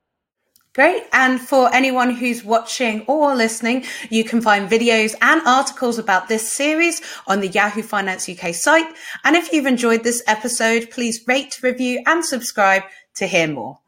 Great. 0.74 1.02
And 1.12 1.40
for 1.40 1.74
anyone 1.74 2.14
who's 2.14 2.44
watching 2.44 3.02
or 3.08 3.34
listening, 3.34 3.84
you 4.10 4.22
can 4.22 4.40
find 4.40 4.70
videos 4.70 5.14
and 5.20 5.42
articles 5.44 5.98
about 5.98 6.28
this 6.28 6.52
series 6.52 7.02
on 7.26 7.40
the 7.40 7.48
Yahoo 7.48 7.82
Finance 7.82 8.28
UK 8.28 8.54
site. 8.54 8.86
And 9.24 9.34
if 9.34 9.52
you've 9.52 9.66
enjoyed 9.66 10.04
this 10.04 10.22
episode, 10.28 10.90
please 10.90 11.20
rate, 11.26 11.58
review 11.62 12.02
and 12.06 12.24
subscribe 12.24 12.82
to 13.16 13.26
hear 13.26 13.48
more. 13.48 13.78